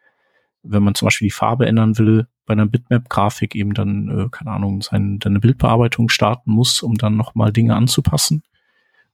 [0.64, 4.50] wenn man zum Beispiel die Farbe ändern will, bei einer Bitmap-Grafik eben dann, äh, keine
[4.50, 8.42] Ahnung, seine, seine Bildbearbeitung starten muss, um dann nochmal Dinge anzupassen.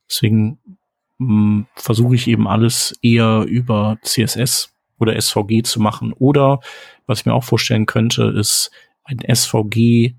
[0.10, 0.58] Deswegen
[1.20, 6.14] hm, versuche ich eben alles eher über CSS oder SVG zu machen.
[6.14, 6.62] Oder
[7.08, 8.72] was ich mir auch vorstellen könnte, ist
[9.04, 10.14] ein SVG,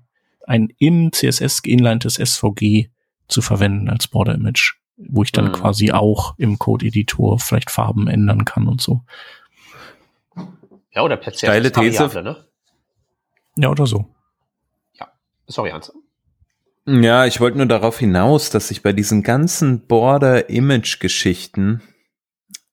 [0.45, 2.89] ein im CSS geinlinetes SVG
[3.27, 5.53] zu verwenden als Border Image, wo ich dann mhm.
[5.53, 9.01] quasi auch im Code-Editor vielleicht Farben ändern kann und so.
[10.93, 12.21] Ja, oder per CSS These.
[12.21, 12.46] Ne?
[13.57, 14.05] Ja, oder so.
[14.93, 15.07] Ja,
[15.47, 15.91] sorry, Hans.
[16.85, 21.81] Ja, ich wollte nur darauf hinaus, dass ich bei diesen ganzen Border-Image-Geschichten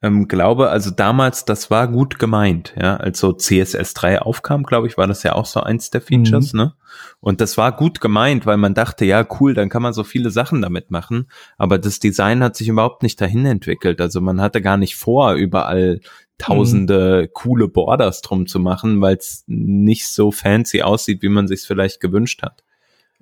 [0.04, 4.98] ähm, glaube, also damals, das war gut gemeint, ja, als so CSS3 aufkam, glaube ich,
[4.98, 6.60] war das ja auch so eins der Features, mhm.
[6.60, 6.74] ne?
[7.20, 10.30] Und das war gut gemeint, weil man dachte, ja, cool, dann kann man so viele
[10.30, 14.60] Sachen damit machen, aber das Design hat sich überhaupt nicht dahin entwickelt, also man hatte
[14.60, 16.00] gar nicht vor, überall
[16.38, 17.30] tausende mhm.
[17.32, 22.00] coole Borders drum zu machen, weil es nicht so fancy aussieht, wie man sich vielleicht
[22.00, 22.64] gewünscht hat.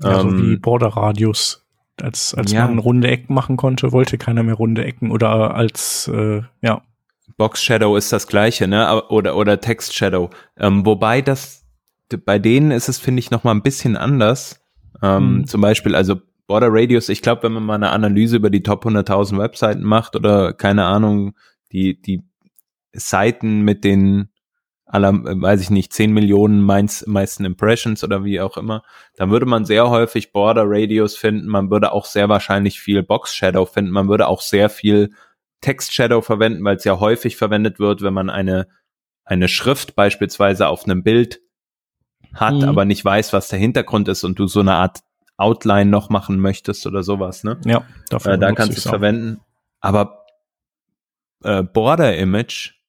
[0.02, 1.58] Ja, ähm, so wie Border Radius.
[2.00, 2.66] Als, als ja.
[2.66, 6.82] man runde Ecken machen konnte, wollte keiner mehr runde Ecken oder als, äh, ja.
[7.36, 9.02] Box Shadow ist das gleiche, ne?
[9.08, 10.30] Oder, oder Text Shadow.
[10.58, 11.64] Ähm, wobei das,
[12.24, 14.60] bei denen ist es, finde ich, noch mal ein bisschen anders.
[15.02, 15.46] Ähm, mhm.
[15.46, 18.84] Zum Beispiel, also Border Radius, ich glaube, wenn man mal eine Analyse über die Top
[18.84, 21.34] 100.000 Webseiten macht oder keine Ahnung,
[21.72, 22.24] die, die
[22.92, 24.28] Seiten mit den
[24.92, 28.82] aller, weiß ich nicht, 10 Millionen meins, meisten Impressions oder wie auch immer,
[29.16, 33.34] dann würde man sehr häufig Border Radios finden, man würde auch sehr wahrscheinlich viel Box
[33.34, 35.12] Shadow finden, man würde auch sehr viel
[35.62, 38.68] Text Shadow verwenden, weil es ja häufig verwendet wird, wenn man eine,
[39.24, 41.40] eine Schrift beispielsweise auf einem Bild
[42.34, 42.68] hat, mhm.
[42.68, 45.00] aber nicht weiß, was der Hintergrund ist und du so eine Art
[45.38, 47.58] Outline noch machen möchtest oder sowas, ne?
[47.64, 49.40] Ja, dafür äh, da kannst du es verwenden.
[49.80, 50.26] Aber
[51.42, 52.81] äh, Border Image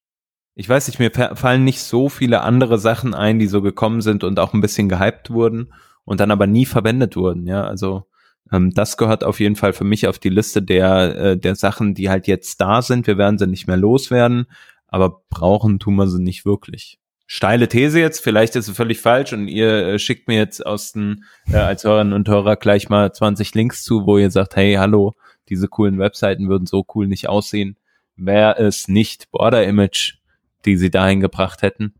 [0.56, 4.24] ich weiß nicht, mir fallen nicht so viele andere Sachen ein, die so gekommen sind
[4.24, 5.74] und auch ein bisschen gehypt wurden
[6.06, 7.47] und dann aber nie verwendet wurden.
[7.47, 8.06] Ja, also
[8.51, 11.95] ähm, das gehört auf jeden Fall für mich auf die Liste der, äh, der Sachen,
[11.95, 13.08] die halt jetzt da sind.
[13.08, 14.45] Wir werden sie nicht mehr loswerden,
[14.88, 16.99] aber brauchen tun wir sie nicht wirklich.
[17.26, 20.91] steile These jetzt, vielleicht ist es völlig falsch und ihr äh, schickt mir jetzt aus
[20.91, 24.76] den, äh, als Hörerinnen und Hörer gleich mal 20 Links zu, wo ihr sagt, hey,
[24.76, 25.14] hallo,
[25.49, 27.78] diese coolen Webseiten würden so cool nicht aussehen,
[28.16, 30.18] wäre es nicht Border Image,
[30.66, 31.93] die sie dahin gebracht hätten.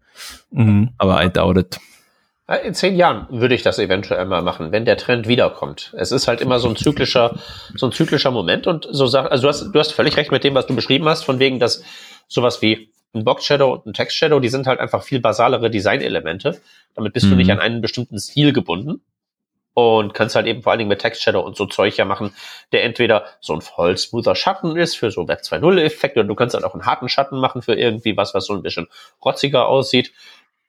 [0.52, 0.92] Mhm.
[0.98, 1.80] Aber I doubt it.
[2.66, 5.94] In zehn Jahren würde ich das eventuell mal machen, wenn der Trend wiederkommt.
[5.98, 7.40] Es ist halt immer so ein zyklischer,
[7.76, 10.44] so ein zyklischer Moment und so sagt, also du hast, du hast völlig recht mit
[10.44, 11.84] dem, was du beschrieben hast, von wegen, dass
[12.28, 15.72] sowas wie ein Box Shadow und ein Text Shadow, die sind halt einfach viel basalere
[15.72, 16.60] Designelemente.
[16.96, 17.32] Damit bist mhm.
[17.32, 19.02] du nicht an einen bestimmten Stil gebunden
[19.74, 22.36] und kannst halt eben vor allen Dingen mit Text Shadow und so Zeug ja machen,
[22.72, 26.36] der entweder so ein voll smoother Schatten ist für so Web 2.0 Effekte oder du
[26.36, 28.88] kannst halt auch einen harten Schatten machen für irgendwie was, was so ein bisschen
[29.24, 30.14] rotziger aussieht.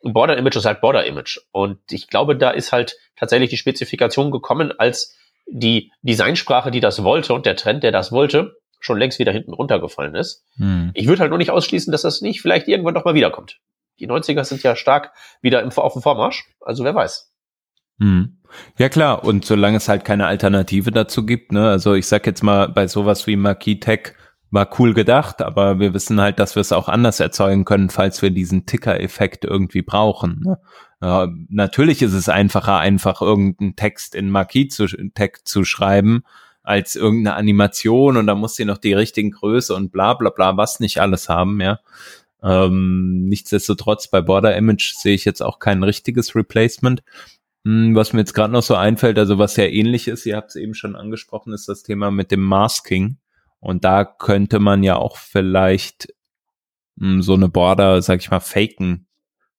[0.02, 4.30] Border Image ist halt Border Image und ich glaube, da ist halt tatsächlich die Spezifikation
[4.30, 9.18] gekommen, als die Designsprache, die das wollte und der Trend, der das wollte, schon längst
[9.18, 10.44] wieder hinten runtergefallen ist.
[10.56, 10.90] Hm.
[10.94, 13.60] Ich würde halt nur nicht ausschließen, dass das nicht vielleicht irgendwann doch mal wiederkommt.
[13.98, 17.32] Die 90er sind ja stark wieder im, auf dem Vormarsch, also wer weiß.
[17.98, 18.38] Hm.
[18.78, 22.42] Ja klar, und solange es halt keine Alternative dazu gibt, ne, also ich sag jetzt
[22.42, 24.14] mal, bei sowas wie Marquis Tech
[24.50, 28.22] war cool gedacht, aber wir wissen halt, dass wir es auch anders erzeugen können, falls
[28.22, 30.40] wir diesen Ticker-Effekt irgendwie brauchen.
[30.44, 30.58] Ne?
[31.02, 36.22] Ja, natürlich ist es einfacher, einfach irgendeinen Text in Marquis zu, Tech zu schreiben,
[36.62, 40.56] als irgendeine Animation und da muss sie noch die richtigen Größe und bla bla bla,
[40.56, 41.80] was nicht alles haben, ja.
[42.42, 47.02] Ähm, nichtsdestotrotz bei Border Image sehe ich jetzt auch kein richtiges Replacement.
[47.64, 50.50] Hm, was mir jetzt gerade noch so einfällt, also was sehr ähnlich ist, ihr habt
[50.50, 53.18] es eben schon angesprochen, ist das Thema mit dem Masking.
[53.60, 56.08] Und da könnte man ja auch vielleicht
[56.96, 59.06] mh, hm, so eine Border, sag ich mal, faken,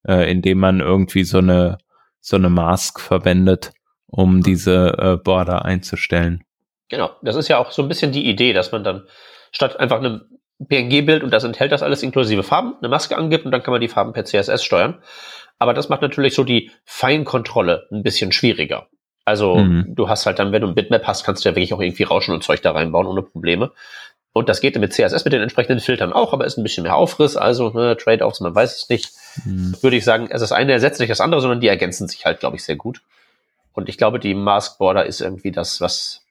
[0.08, 1.80] äh, indem man irgendwie so eine
[2.26, 3.72] so eine Mask verwendet,
[4.08, 6.43] um diese äh, Border einzustellen.
[6.89, 9.03] Genau, das ist ja auch so ein bisschen die Idee, dass man dann
[9.51, 10.22] statt einfach einem
[10.68, 13.82] PNG-Bild und das enthält das alles inklusive Farben, eine Maske angibt und dann kann man
[13.82, 15.03] die Farben per CSS steuern.
[15.60, 18.88] Aber das macht natürlich so die Feinkontrolle ein bisschen schwieriger.
[19.24, 19.95] Also mhm.
[19.95, 22.03] du hast halt dann, wenn du ein Bitmap hast, kannst du ja wirklich auch irgendwie
[22.03, 23.72] Rauschen und Zeug da reinbauen ohne Probleme.
[24.34, 26.95] Und das geht mit CSS mit den entsprechenden Filtern auch, aber ist ein bisschen mehr
[26.95, 29.12] Aufriss, also ne, Trade-offs, man weiß es nicht.
[29.45, 29.76] Mhm.
[29.82, 32.41] Würde ich sagen, es ist eine ersetzt nicht das andere, sondern die ergänzen sich halt,
[32.41, 33.01] glaube ich, sehr gut.
[33.74, 36.26] Und ich glaube, die Mask Border ist irgendwie das, was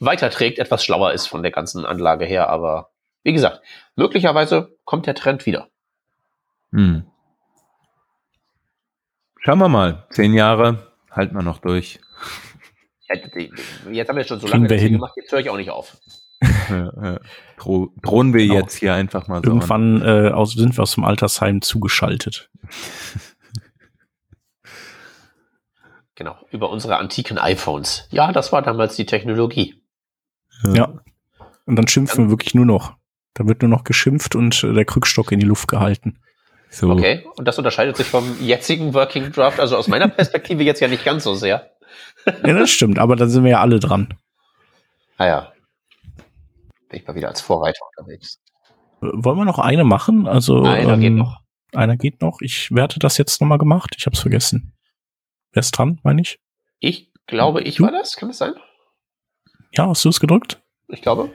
[0.00, 2.48] weiterträgt, etwas schlauer ist von der ganzen Anlage her.
[2.48, 2.90] Aber
[3.22, 3.60] wie gesagt,
[3.94, 5.68] möglicherweise kommt der Trend wieder.
[6.72, 7.04] Hm.
[9.46, 10.04] Schauen wir mal.
[10.10, 12.00] Zehn Jahre halten wir noch durch.
[13.92, 15.96] Jetzt haben wir schon so lange gemacht, jetzt höre ich auch nicht auf.
[18.02, 18.54] drohen wir genau.
[18.54, 19.52] jetzt hier einfach mal so.
[19.52, 22.50] Irgendwann äh, aus, sind wir aus dem Altersheim zugeschaltet.
[26.16, 28.08] genau, über unsere antiken iPhones.
[28.10, 29.80] Ja, das war damals die Technologie.
[30.64, 30.92] Ja.
[31.66, 32.96] Und dann schimpfen wir wirklich nur noch.
[33.34, 36.18] Da wird nur noch geschimpft und äh, der Krückstock in die Luft gehalten.
[36.76, 36.90] So.
[36.90, 40.88] Okay, und das unterscheidet sich vom jetzigen Working Draft, also aus meiner Perspektive jetzt ja
[40.88, 41.70] nicht ganz so sehr.
[42.26, 44.12] ja, das stimmt, aber da sind wir ja alle dran.
[45.16, 45.52] Ah ja.
[46.90, 48.42] Bin ich mal wieder als Vorreiter unterwegs.
[49.00, 50.28] Wollen wir noch eine machen?
[50.28, 51.40] Also einer ähm, geht noch.
[51.72, 52.42] Einer geht noch.
[52.42, 53.94] Ich werte das jetzt nochmal gemacht.
[53.96, 54.74] Ich habe es vergessen.
[55.52, 56.38] Wer ist dran, meine ich?
[56.80, 57.84] Ich glaube, ich du?
[57.84, 58.16] war das.
[58.16, 58.52] Kann das sein?
[59.72, 60.62] Ja, hast du es gedrückt?
[60.88, 61.30] Ich glaube.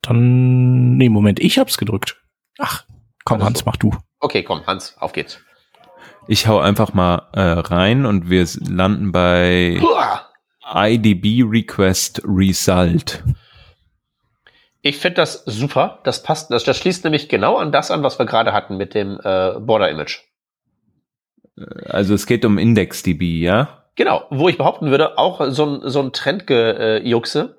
[0.00, 2.20] Dann, nee, Moment, ich hab's gedrückt.
[2.58, 2.86] Ach,
[3.24, 3.92] komm, also, Hans, mach du.
[4.20, 5.38] Okay, komm, Hans, auf geht's.
[6.28, 10.28] Ich hau einfach mal äh, rein und wir landen bei Uah.
[10.74, 13.24] IDB Request Result.
[14.82, 16.00] Ich finde das super.
[16.04, 18.94] Das passt, das, das schließt nämlich genau an das an, was wir gerade hatten mit
[18.94, 20.20] dem äh, Border Image.
[21.86, 23.84] Also es geht um IndexDB, ja?
[23.94, 27.56] Genau, wo ich behaupten würde, auch so ein, so ein Trendgejuxe,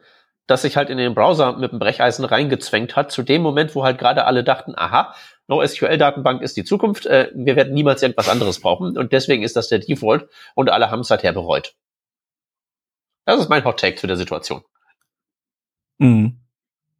[0.47, 3.84] das sich halt in den Browser mit dem Brecheisen reingezwängt hat, zu dem Moment, wo
[3.84, 5.14] halt gerade alle dachten, aha,
[5.48, 9.68] NoSQL-Datenbank ist die Zukunft, äh, wir werden niemals irgendwas anderes brauchen und deswegen ist das
[9.68, 11.76] der Default und alle haben es seither bereut.
[13.26, 14.64] Das ist mein Hot Take zu der Situation.
[15.98, 16.43] Mhm.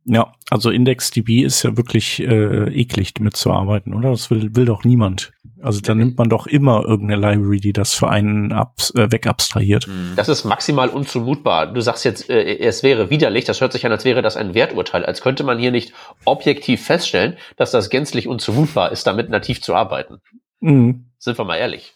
[0.06, 4.12] Ja, also IndexDB ist ja wirklich äh, eklig mitzuarbeiten, oder?
[4.12, 5.32] Das will, will doch niemand.
[5.62, 9.88] Also da nimmt man doch immer irgendeine Library, die das für einen abs äh, wegabstrahiert.
[9.88, 10.14] Mhm.
[10.18, 11.68] Das ist maximal unzumutbar.
[11.68, 13.46] Du sagst jetzt, äh, es wäre widerlich.
[13.46, 15.06] Das hört sich an, als wäre das ein Werturteil.
[15.06, 15.94] Als könnte man hier nicht
[16.26, 20.18] objektiv feststellen, dass das gänzlich unzumutbar ist, damit nativ zu arbeiten.
[20.60, 21.06] Mhm.
[21.18, 21.94] Sind wir mal ehrlich.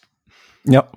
[0.64, 0.88] Ja.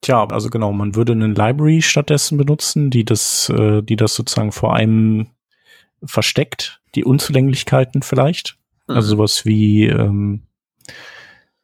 [0.00, 4.50] Tja, also genau, man würde eine Library stattdessen benutzen, die das, äh, die das sozusagen
[4.50, 5.28] vor einem
[6.06, 8.56] versteckt, die Unzulänglichkeiten vielleicht.
[8.86, 8.96] Mhm.
[8.96, 10.42] Also sowas wie, ähm,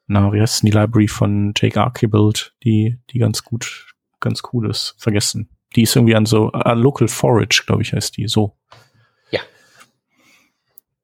[0.07, 4.68] na, wie heißt denn die Library von Jake Archibald, die, die ganz gut, ganz cool
[4.68, 4.95] ist.
[4.99, 5.49] Vergessen.
[5.76, 8.57] Die ist irgendwie an so, uh, Local Forage, glaube ich, heißt die, so.
[9.30, 9.41] Ja.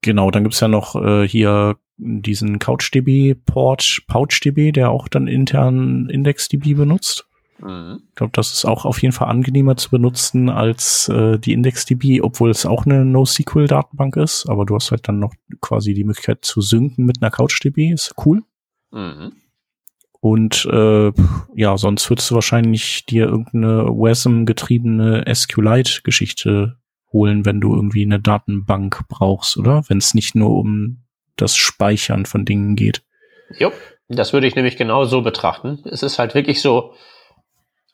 [0.02, 6.74] Genau, dann gibt's ja noch äh, hier diesen CouchDB-Port, PouchDB, der auch dann intern IndexDB
[6.74, 7.25] benutzt.
[7.58, 8.02] Mhm.
[8.08, 12.20] Ich glaube, das ist auch auf jeden Fall angenehmer zu benutzen als äh, die IndexDB,
[12.22, 14.46] obwohl es auch eine NoSQL-Datenbank ist.
[14.48, 17.92] Aber du hast halt dann noch quasi die Möglichkeit zu synken mit einer CouchDB.
[17.92, 18.42] Ist cool.
[18.90, 19.32] Mhm.
[20.20, 21.12] Und äh,
[21.54, 26.76] ja, sonst würdest du wahrscheinlich dir irgendeine WASM-getriebene SQLite-Geschichte
[27.12, 29.84] holen, wenn du irgendwie eine Datenbank brauchst, oder?
[29.88, 31.04] Wenn es nicht nur um
[31.36, 33.02] das Speichern von Dingen geht.
[33.58, 33.70] Jo,
[34.08, 35.80] das würde ich nämlich genau so betrachten.
[35.84, 36.94] Es ist halt wirklich so,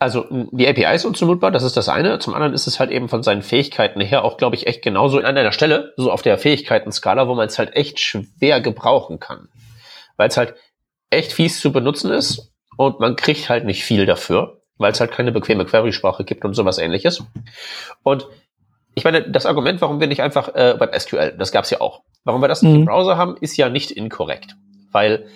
[0.03, 2.19] also die API ist unzumutbar, das ist das eine.
[2.19, 5.19] Zum anderen ist es halt eben von seinen Fähigkeiten her auch, glaube ich, echt genauso
[5.19, 9.49] an einer Stelle, so auf der Fähigkeiten-Skala, wo man es halt echt schwer gebrauchen kann.
[10.17, 10.55] Weil es halt
[11.11, 15.13] echt fies zu benutzen ist und man kriegt halt nicht viel dafür, weil es halt
[15.13, 17.23] keine bequeme Query-Sprache gibt und sowas ähnliches.
[18.03, 18.27] Und
[18.95, 22.03] ich meine, das Argument, warum wir nicht einfach äh, WebSQL, das gab es ja auch,
[22.25, 22.81] warum wir das nicht mhm.
[22.81, 24.57] im Browser haben, ist ja nicht inkorrekt.
[24.91, 25.27] Weil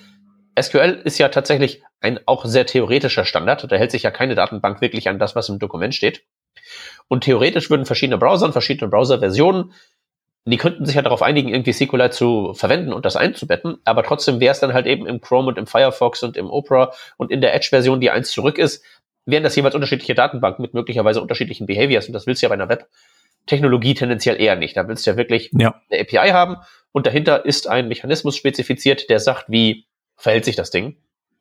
[0.61, 3.71] SQL ist ja tatsächlich ein auch sehr theoretischer Standard.
[3.71, 6.25] Da hält sich ja keine Datenbank wirklich an das, was im Dokument steht.
[7.09, 9.73] Und theoretisch würden verschiedene Browser und verschiedene Browser-Versionen,
[10.47, 14.39] die könnten sich ja darauf einigen, irgendwie SQLite zu verwenden und das einzubetten, aber trotzdem
[14.39, 17.41] wäre es dann halt eben im Chrome und im Firefox und im Opera und in
[17.41, 18.85] der Edge-Version, die eins zurück ist,
[19.25, 22.55] wären das jeweils unterschiedliche Datenbanken mit möglicherweise unterschiedlichen Behaviors und das willst du ja bei
[22.55, 22.89] einer Web
[23.47, 24.77] Technologie tendenziell eher nicht.
[24.77, 25.81] Da willst du ja wirklich ja.
[25.91, 26.57] eine API haben
[26.93, 29.87] und dahinter ist ein Mechanismus spezifiziert, der sagt, wie
[30.17, 30.97] verhält sich das Ding.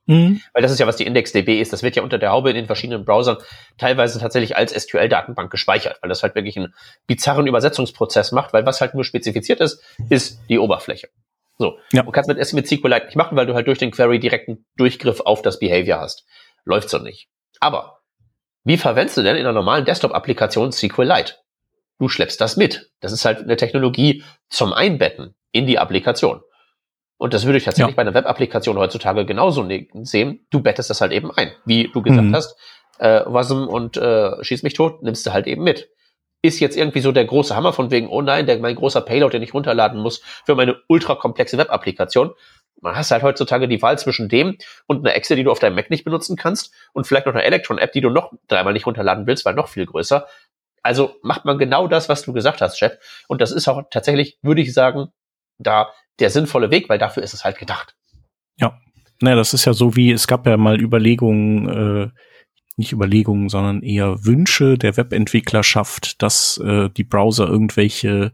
[0.07, 0.41] Mhm.
[0.53, 1.73] Weil das ist ja, was die IndexDB ist.
[1.73, 3.37] Das wird ja unter der Haube in den verschiedenen Browsern
[3.77, 6.73] teilweise tatsächlich als SQL-Datenbank gespeichert, weil das halt wirklich einen
[7.07, 11.09] bizarren Übersetzungsprozess macht, weil was halt nur spezifiziert ist, ist die Oberfläche.
[11.57, 11.79] So.
[11.91, 12.03] Ja.
[12.03, 15.21] Du kannst mit, mit SQLite nicht machen, weil du halt durch den Query direkten Durchgriff
[15.21, 16.25] auf das Behavior hast.
[16.65, 17.27] Läuft so nicht.
[17.59, 18.01] Aber
[18.63, 21.35] wie verwendest du denn in einer normalen Desktop-Applikation SQLite?
[21.99, 22.91] du schleppst das mit.
[22.99, 26.41] Das ist halt eine Technologie zum Einbetten in die Applikation.
[27.17, 27.95] Und das würde ich tatsächlich ja.
[27.95, 30.45] bei einer Web-Applikation heutzutage genauso ne-, sehen.
[30.49, 31.51] Du bettest das halt eben ein.
[31.65, 32.35] Wie du gesagt mhm.
[32.35, 32.57] hast,
[32.99, 35.89] äh, Wasm und äh, Schieß mich tot, nimmst du halt eben mit.
[36.41, 39.31] Ist jetzt irgendwie so der große Hammer von wegen, oh nein, der, mein großer Payload,
[39.31, 42.33] den ich runterladen muss für meine ultrakomplexe Web-Applikation.
[42.81, 45.75] Man hast halt heutzutage die Wahl zwischen dem und einer Excel, die du auf deinem
[45.75, 49.25] Mac nicht benutzen kannst und vielleicht noch einer Electron-App, die du noch dreimal nicht runterladen
[49.25, 50.27] willst, weil noch viel größer.
[50.83, 52.97] Also macht man genau das, was du gesagt hast, Chef.
[53.27, 55.07] Und das ist auch tatsächlich, würde ich sagen,
[55.57, 57.95] da der sinnvolle Weg, weil dafür ist es halt gedacht.
[58.57, 58.79] Ja.
[59.21, 62.09] Naja, das ist ja so wie, es gab ja mal Überlegungen, äh,
[62.77, 68.33] nicht Überlegungen, sondern eher Wünsche der Webentwicklerschaft, dass äh, die Browser irgendwelche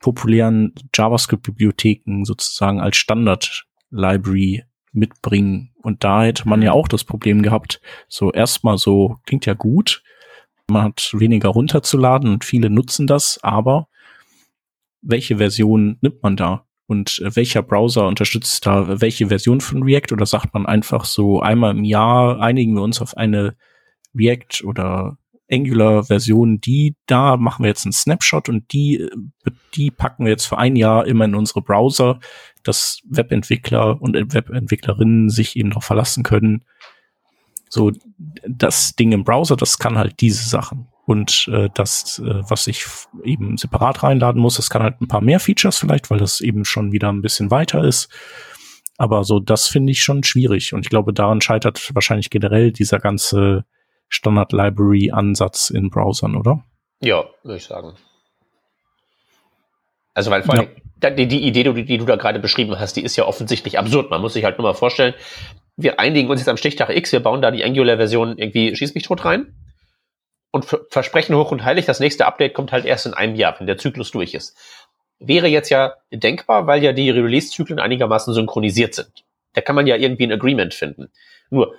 [0.00, 5.72] populären JavaScript-Bibliotheken sozusagen als Standard-Library mitbringen.
[5.82, 10.02] Und da hätte man ja auch das Problem gehabt, so erstmal so, klingt ja gut,
[10.68, 13.88] man hat weniger runterzuladen und viele nutzen das, aber
[15.06, 16.66] welche Version nimmt man da?
[16.86, 20.12] Und äh, welcher Browser unterstützt da welche Version von React?
[20.12, 23.56] Oder sagt man einfach so einmal im Jahr einigen wir uns auf eine
[24.14, 25.18] React oder
[25.50, 29.10] Angular-Version, die da machen wir jetzt einen Snapshot und die, äh,
[29.74, 32.18] die packen wir jetzt für ein Jahr immer in unsere Browser,
[32.64, 36.64] dass Webentwickler und Webentwicklerinnen sich eben darauf verlassen können,
[37.76, 37.92] so,
[38.48, 40.88] das Ding im Browser, das kann halt diese Sachen.
[41.04, 42.84] Und äh, das, äh, was ich
[43.22, 46.64] eben separat reinladen muss, das kann halt ein paar mehr Features vielleicht, weil das eben
[46.64, 48.08] schon wieder ein bisschen weiter ist.
[48.98, 50.72] Aber so, das finde ich schon schwierig.
[50.72, 53.64] Und ich glaube, daran scheitert wahrscheinlich generell dieser ganze
[54.08, 56.64] Standard-Library-Ansatz in Browsern, oder?
[57.00, 57.94] Ja, würde ich sagen.
[60.14, 60.68] Also, weil vor allem,
[61.02, 61.10] ja.
[61.10, 64.10] die, die Idee, die, die du da gerade beschrieben hast, die ist ja offensichtlich absurd.
[64.10, 65.14] Man muss sich halt nur mal vorstellen,
[65.76, 69.04] wir einigen uns jetzt am Stichtag X, wir bauen da die Angular-Version irgendwie Schieß mich
[69.04, 69.54] tot rein
[70.50, 73.66] und versprechen hoch und heilig, das nächste Update kommt halt erst in einem Jahr, wenn
[73.66, 74.56] der Zyklus durch ist.
[75.18, 79.24] Wäre jetzt ja denkbar, weil ja die Release-Zyklen einigermaßen synchronisiert sind.
[79.52, 81.10] Da kann man ja irgendwie ein Agreement finden.
[81.50, 81.74] Nur,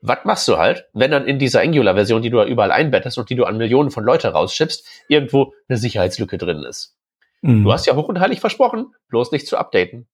[0.00, 3.30] was machst du halt, wenn dann in dieser Angular-Version, die du da überall einbettest und
[3.30, 6.96] die du an Millionen von Leute rausschippst, irgendwo eine Sicherheitslücke drin ist?
[7.42, 7.64] Mhm.
[7.64, 10.06] Du hast ja hoch und heilig versprochen, bloß nicht zu updaten.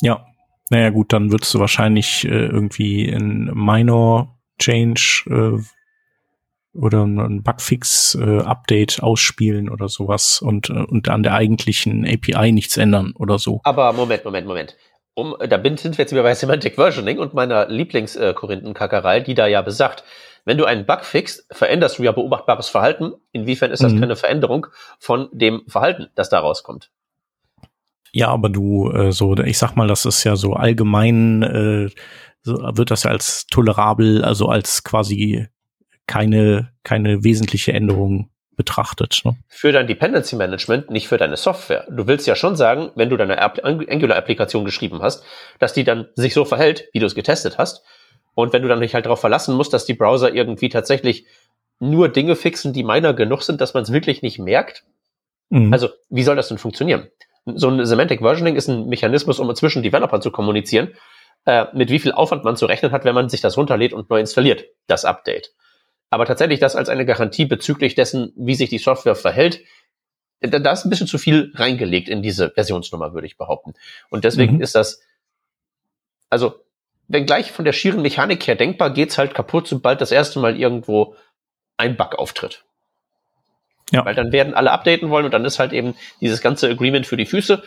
[0.00, 0.26] Ja,
[0.70, 5.62] naja gut, dann würdest du wahrscheinlich äh, irgendwie ein Minor Change äh,
[6.76, 12.76] oder ein Bugfix-Update äh, ausspielen oder sowas und, äh, und an der eigentlichen API nichts
[12.76, 13.60] ändern oder so.
[13.64, 14.76] Aber Moment, Moment, Moment.
[15.14, 19.46] Um, da bin, sind wir jetzt wieder bei Semantic Versioning und meiner Lieblings-Korinthenkackerei, die da
[19.46, 20.04] ja besagt,
[20.44, 23.14] wenn du einen Bug fixst, veränderst du ja beobachtbares Verhalten.
[23.32, 24.00] Inwiefern ist das mhm.
[24.00, 24.66] keine Veränderung
[24.98, 26.90] von dem Verhalten, das da rauskommt?
[28.16, 31.90] Ja, aber du, äh, so, ich sag mal, das ist ja so allgemein, äh,
[32.40, 35.48] so wird das ja als tolerabel, also als quasi
[36.06, 39.20] keine, keine wesentliche Änderung betrachtet.
[39.26, 39.36] Ne?
[39.48, 41.86] Für dein Dependency Management, nicht für deine Software.
[41.90, 45.22] Du willst ja schon sagen, wenn du deine Angular-Applikation geschrieben hast,
[45.58, 47.84] dass die dann sich so verhält, wie du es getestet hast.
[48.34, 51.26] Und wenn du dann nicht halt darauf verlassen musst, dass die Browser irgendwie tatsächlich
[51.80, 54.84] nur Dinge fixen, die meiner genug sind, dass man es wirklich nicht merkt.
[55.50, 55.70] Mhm.
[55.70, 57.10] Also, wie soll das denn funktionieren?
[57.46, 60.94] So ein Semantic Versioning ist ein Mechanismus, um zwischen Developern zu kommunizieren,
[61.46, 64.10] äh, mit wie viel Aufwand man zu rechnen hat, wenn man sich das runterlädt und
[64.10, 65.52] neu installiert, das Update.
[66.10, 69.60] Aber tatsächlich das als eine Garantie bezüglich dessen, wie sich die Software verhält,
[70.40, 73.74] da, da ist ein bisschen zu viel reingelegt in diese Versionsnummer, würde ich behaupten.
[74.10, 74.60] Und deswegen mhm.
[74.60, 75.00] ist das,
[76.28, 76.60] also,
[77.08, 80.58] wenn gleich von der schieren Mechanik her denkbar, geht's halt kaputt, sobald das erste Mal
[80.58, 81.14] irgendwo
[81.76, 82.64] ein Bug auftritt.
[83.92, 84.04] Ja.
[84.04, 87.16] Weil dann werden alle updaten wollen und dann ist halt eben dieses ganze Agreement für
[87.16, 87.62] die Füße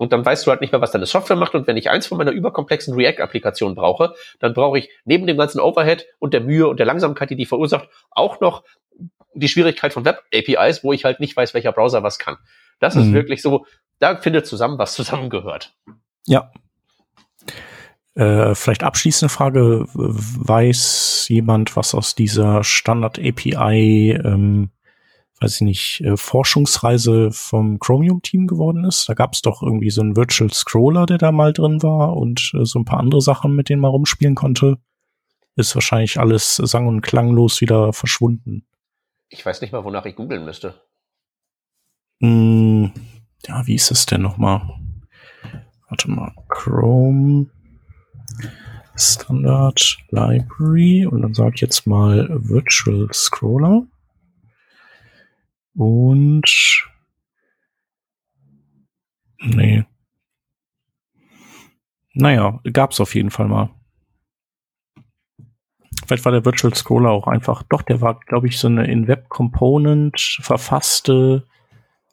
[0.00, 1.54] und dann weißt du halt nicht mehr, was deine Software macht.
[1.54, 5.60] Und wenn ich eins von meiner überkomplexen React-Applikation brauche, dann brauche ich neben dem ganzen
[5.60, 8.64] Overhead und der Mühe und der Langsamkeit, die die verursacht, auch noch
[9.34, 12.38] die Schwierigkeit von Web-APIs, wo ich halt nicht weiß, welcher Browser was kann.
[12.78, 13.02] Das mhm.
[13.02, 13.66] ist wirklich so,
[13.98, 15.74] da findet zusammen, was zusammengehört.
[16.26, 16.50] Ja.
[18.14, 24.70] Äh, vielleicht abschließende Frage, weiß jemand, was aus dieser Standard-API ähm,
[25.40, 29.08] weiß ich nicht, äh, Forschungsreise vom Chromium-Team geworden ist.
[29.08, 32.52] Da gab es doch irgendwie so einen Virtual Scroller, der da mal drin war und
[32.54, 34.78] äh, so ein paar andere Sachen, mit denen man rumspielen konnte.
[35.56, 38.66] Ist wahrscheinlich alles sang- und klanglos wieder verschwunden.
[39.28, 40.80] Ich weiß nicht mal, wonach ich googeln müsste.
[42.20, 42.86] Mm,
[43.46, 44.62] ja, wie ist es denn nochmal?
[45.88, 47.46] Warte mal, Chrome
[48.96, 53.86] Standard Library und dann sage ich jetzt mal Virtual Scroller.
[55.80, 56.44] Und
[59.38, 59.82] nee.
[62.12, 63.70] Naja, gab's auf jeden Fall mal.
[66.04, 69.08] Vielleicht war der Virtual Scroller auch einfach, doch, der war, glaube ich, so eine in
[69.08, 71.46] Web Component verfasste,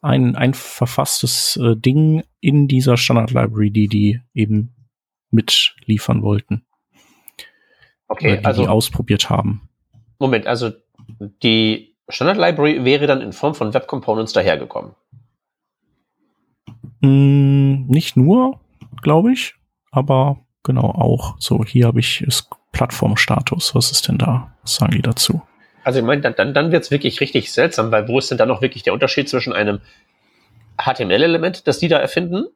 [0.01, 4.76] ein, ein verfasstes äh, Ding in dieser Standard Library, die die eben
[5.30, 6.65] mitliefern wollten.
[8.07, 9.68] Okay, die also die ausprobiert haben.
[10.20, 10.72] Moment, also
[11.43, 14.95] die Standard Library wäre dann in Form von Web Components dahergekommen.
[17.01, 18.60] Mm, nicht nur,
[19.01, 19.55] glaube ich,
[19.91, 21.36] aber genau auch.
[21.39, 22.26] So, hier habe ich
[22.72, 23.76] Plattformstatus.
[23.76, 24.55] Was ist denn da?
[24.62, 25.41] Was sagen die dazu?
[25.84, 28.38] Also ich meine, dann, dann, dann wird es wirklich richtig seltsam, weil wo ist denn
[28.38, 29.80] dann noch wirklich der Unterschied zwischen einem
[30.78, 32.47] HTML-Element, das die da erfinden,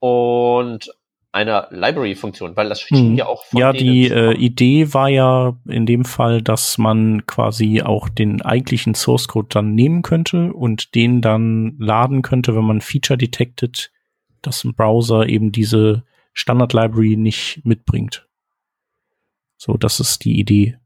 [0.00, 0.90] und
[1.32, 3.14] einer Library-Funktion, weil das schien hm.
[3.14, 7.82] ja auch von Ja, die äh, Idee war ja in dem Fall, dass man quasi
[7.82, 12.80] auch den eigentlichen Source Code dann nehmen könnte und den dann laden könnte, wenn man
[12.80, 13.92] Feature detected,
[14.42, 18.26] dass ein Browser eben diese Standard Library nicht mitbringt.
[19.56, 20.78] So, das ist die Idee.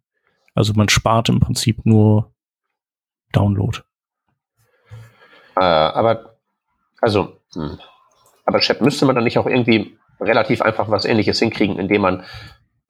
[0.55, 2.32] Also man spart im Prinzip nur
[3.32, 3.78] Download.
[5.57, 6.36] Äh, aber
[7.01, 7.78] also, hm.
[8.45, 12.25] aber Chef müsste man dann nicht auch irgendwie relativ einfach was ähnliches hinkriegen, indem man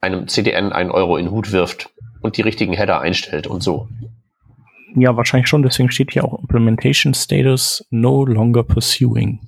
[0.01, 1.89] einem CDN einen Euro in den Hut wirft
[2.21, 3.87] und die richtigen Header einstellt und so.
[4.95, 5.63] Ja, wahrscheinlich schon.
[5.63, 9.39] Deswegen steht hier auch Implementation Status no longer pursuing.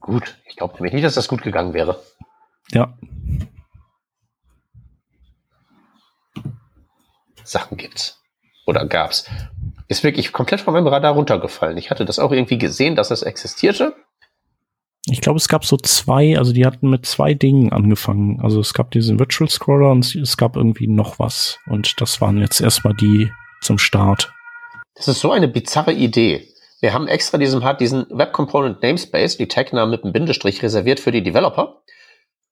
[0.00, 0.38] Gut.
[0.48, 2.00] Ich glaube nämlich nicht, dass das gut gegangen wäre.
[2.70, 2.96] Ja.
[7.42, 8.22] Sachen gibt's.
[8.66, 9.28] Oder gab's.
[9.88, 11.76] Ist wirklich komplett von meinem Radar runtergefallen.
[11.76, 13.94] Ich hatte das auch irgendwie gesehen, dass es existierte.
[15.06, 18.40] Ich glaube, es gab so zwei, also die hatten mit zwei Dingen angefangen.
[18.42, 21.58] Also es gab diesen Virtual Scroller und es gab irgendwie noch was.
[21.66, 23.30] Und das waren jetzt erstmal die
[23.60, 24.32] zum Start.
[24.94, 26.48] Das ist so eine bizarre Idee.
[26.80, 31.00] Wir haben extra diesen, hat diesen Web Component Namespace, die Tagnamen mit einem Bindestrich reserviert
[31.00, 31.82] für die Developer.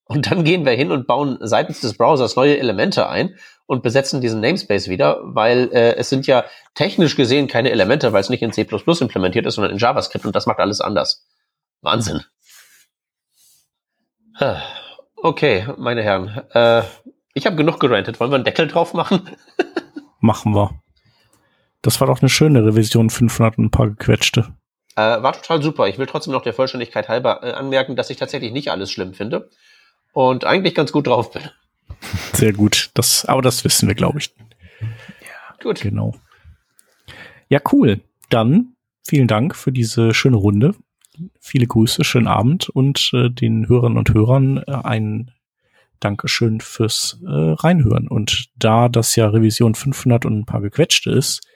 [0.04, 3.36] Und dann gehen wir hin und bauen seitens des Browsers neue Elemente ein
[3.66, 6.44] und besetzen diesen Namespace wieder, weil äh, es sind ja
[6.74, 10.36] technisch gesehen keine Elemente, weil es nicht in C++ implementiert ist, sondern in JavaScript und
[10.36, 11.24] das macht alles anders.
[11.80, 12.22] Wahnsinn.
[15.16, 16.42] Okay, meine Herren.
[16.52, 16.82] Äh,
[17.34, 18.18] ich habe genug gerantet.
[18.18, 19.30] Wollen wir einen Deckel drauf machen?
[20.20, 20.82] machen wir.
[21.80, 24.54] Das war doch eine schöne Revision 500 und ein paar gequetschte.
[24.96, 25.88] Äh, war total super.
[25.88, 29.14] Ich will trotzdem noch der Vollständigkeit halber äh, anmerken, dass ich tatsächlich nicht alles schlimm
[29.14, 29.48] finde
[30.12, 31.42] und eigentlich ganz gut drauf bin.
[32.32, 32.90] Sehr gut.
[32.94, 34.34] Das, aber das wissen wir, glaube ich.
[34.80, 35.80] Ja, gut.
[35.80, 36.14] Genau.
[37.48, 38.00] Ja, cool.
[38.28, 38.74] Dann
[39.06, 40.74] vielen Dank für diese schöne Runde
[41.40, 45.30] viele Grüße, schönen Abend und äh, den Hörern und Hörern äh, ein
[46.00, 48.08] Dankeschön fürs äh, Reinhören.
[48.08, 51.46] Und da das ja Revision 500 und ein paar gequetschte ist,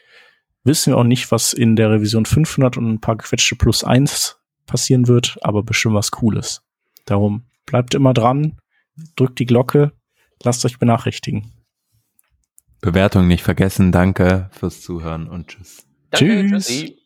[0.64, 4.38] wissen wir auch nicht, was in der Revision 500 und ein paar gequetschte plus eins
[4.66, 6.62] passieren wird, aber bestimmt was Cooles.
[7.04, 8.58] Darum bleibt immer dran,
[9.16, 9.92] drückt die Glocke,
[10.42, 11.52] lasst euch benachrichtigen.
[12.80, 15.86] Bewertung nicht vergessen, danke fürs Zuhören und tschüss.
[16.10, 16.66] Danke, Tschüss.
[16.66, 17.05] tschüssi.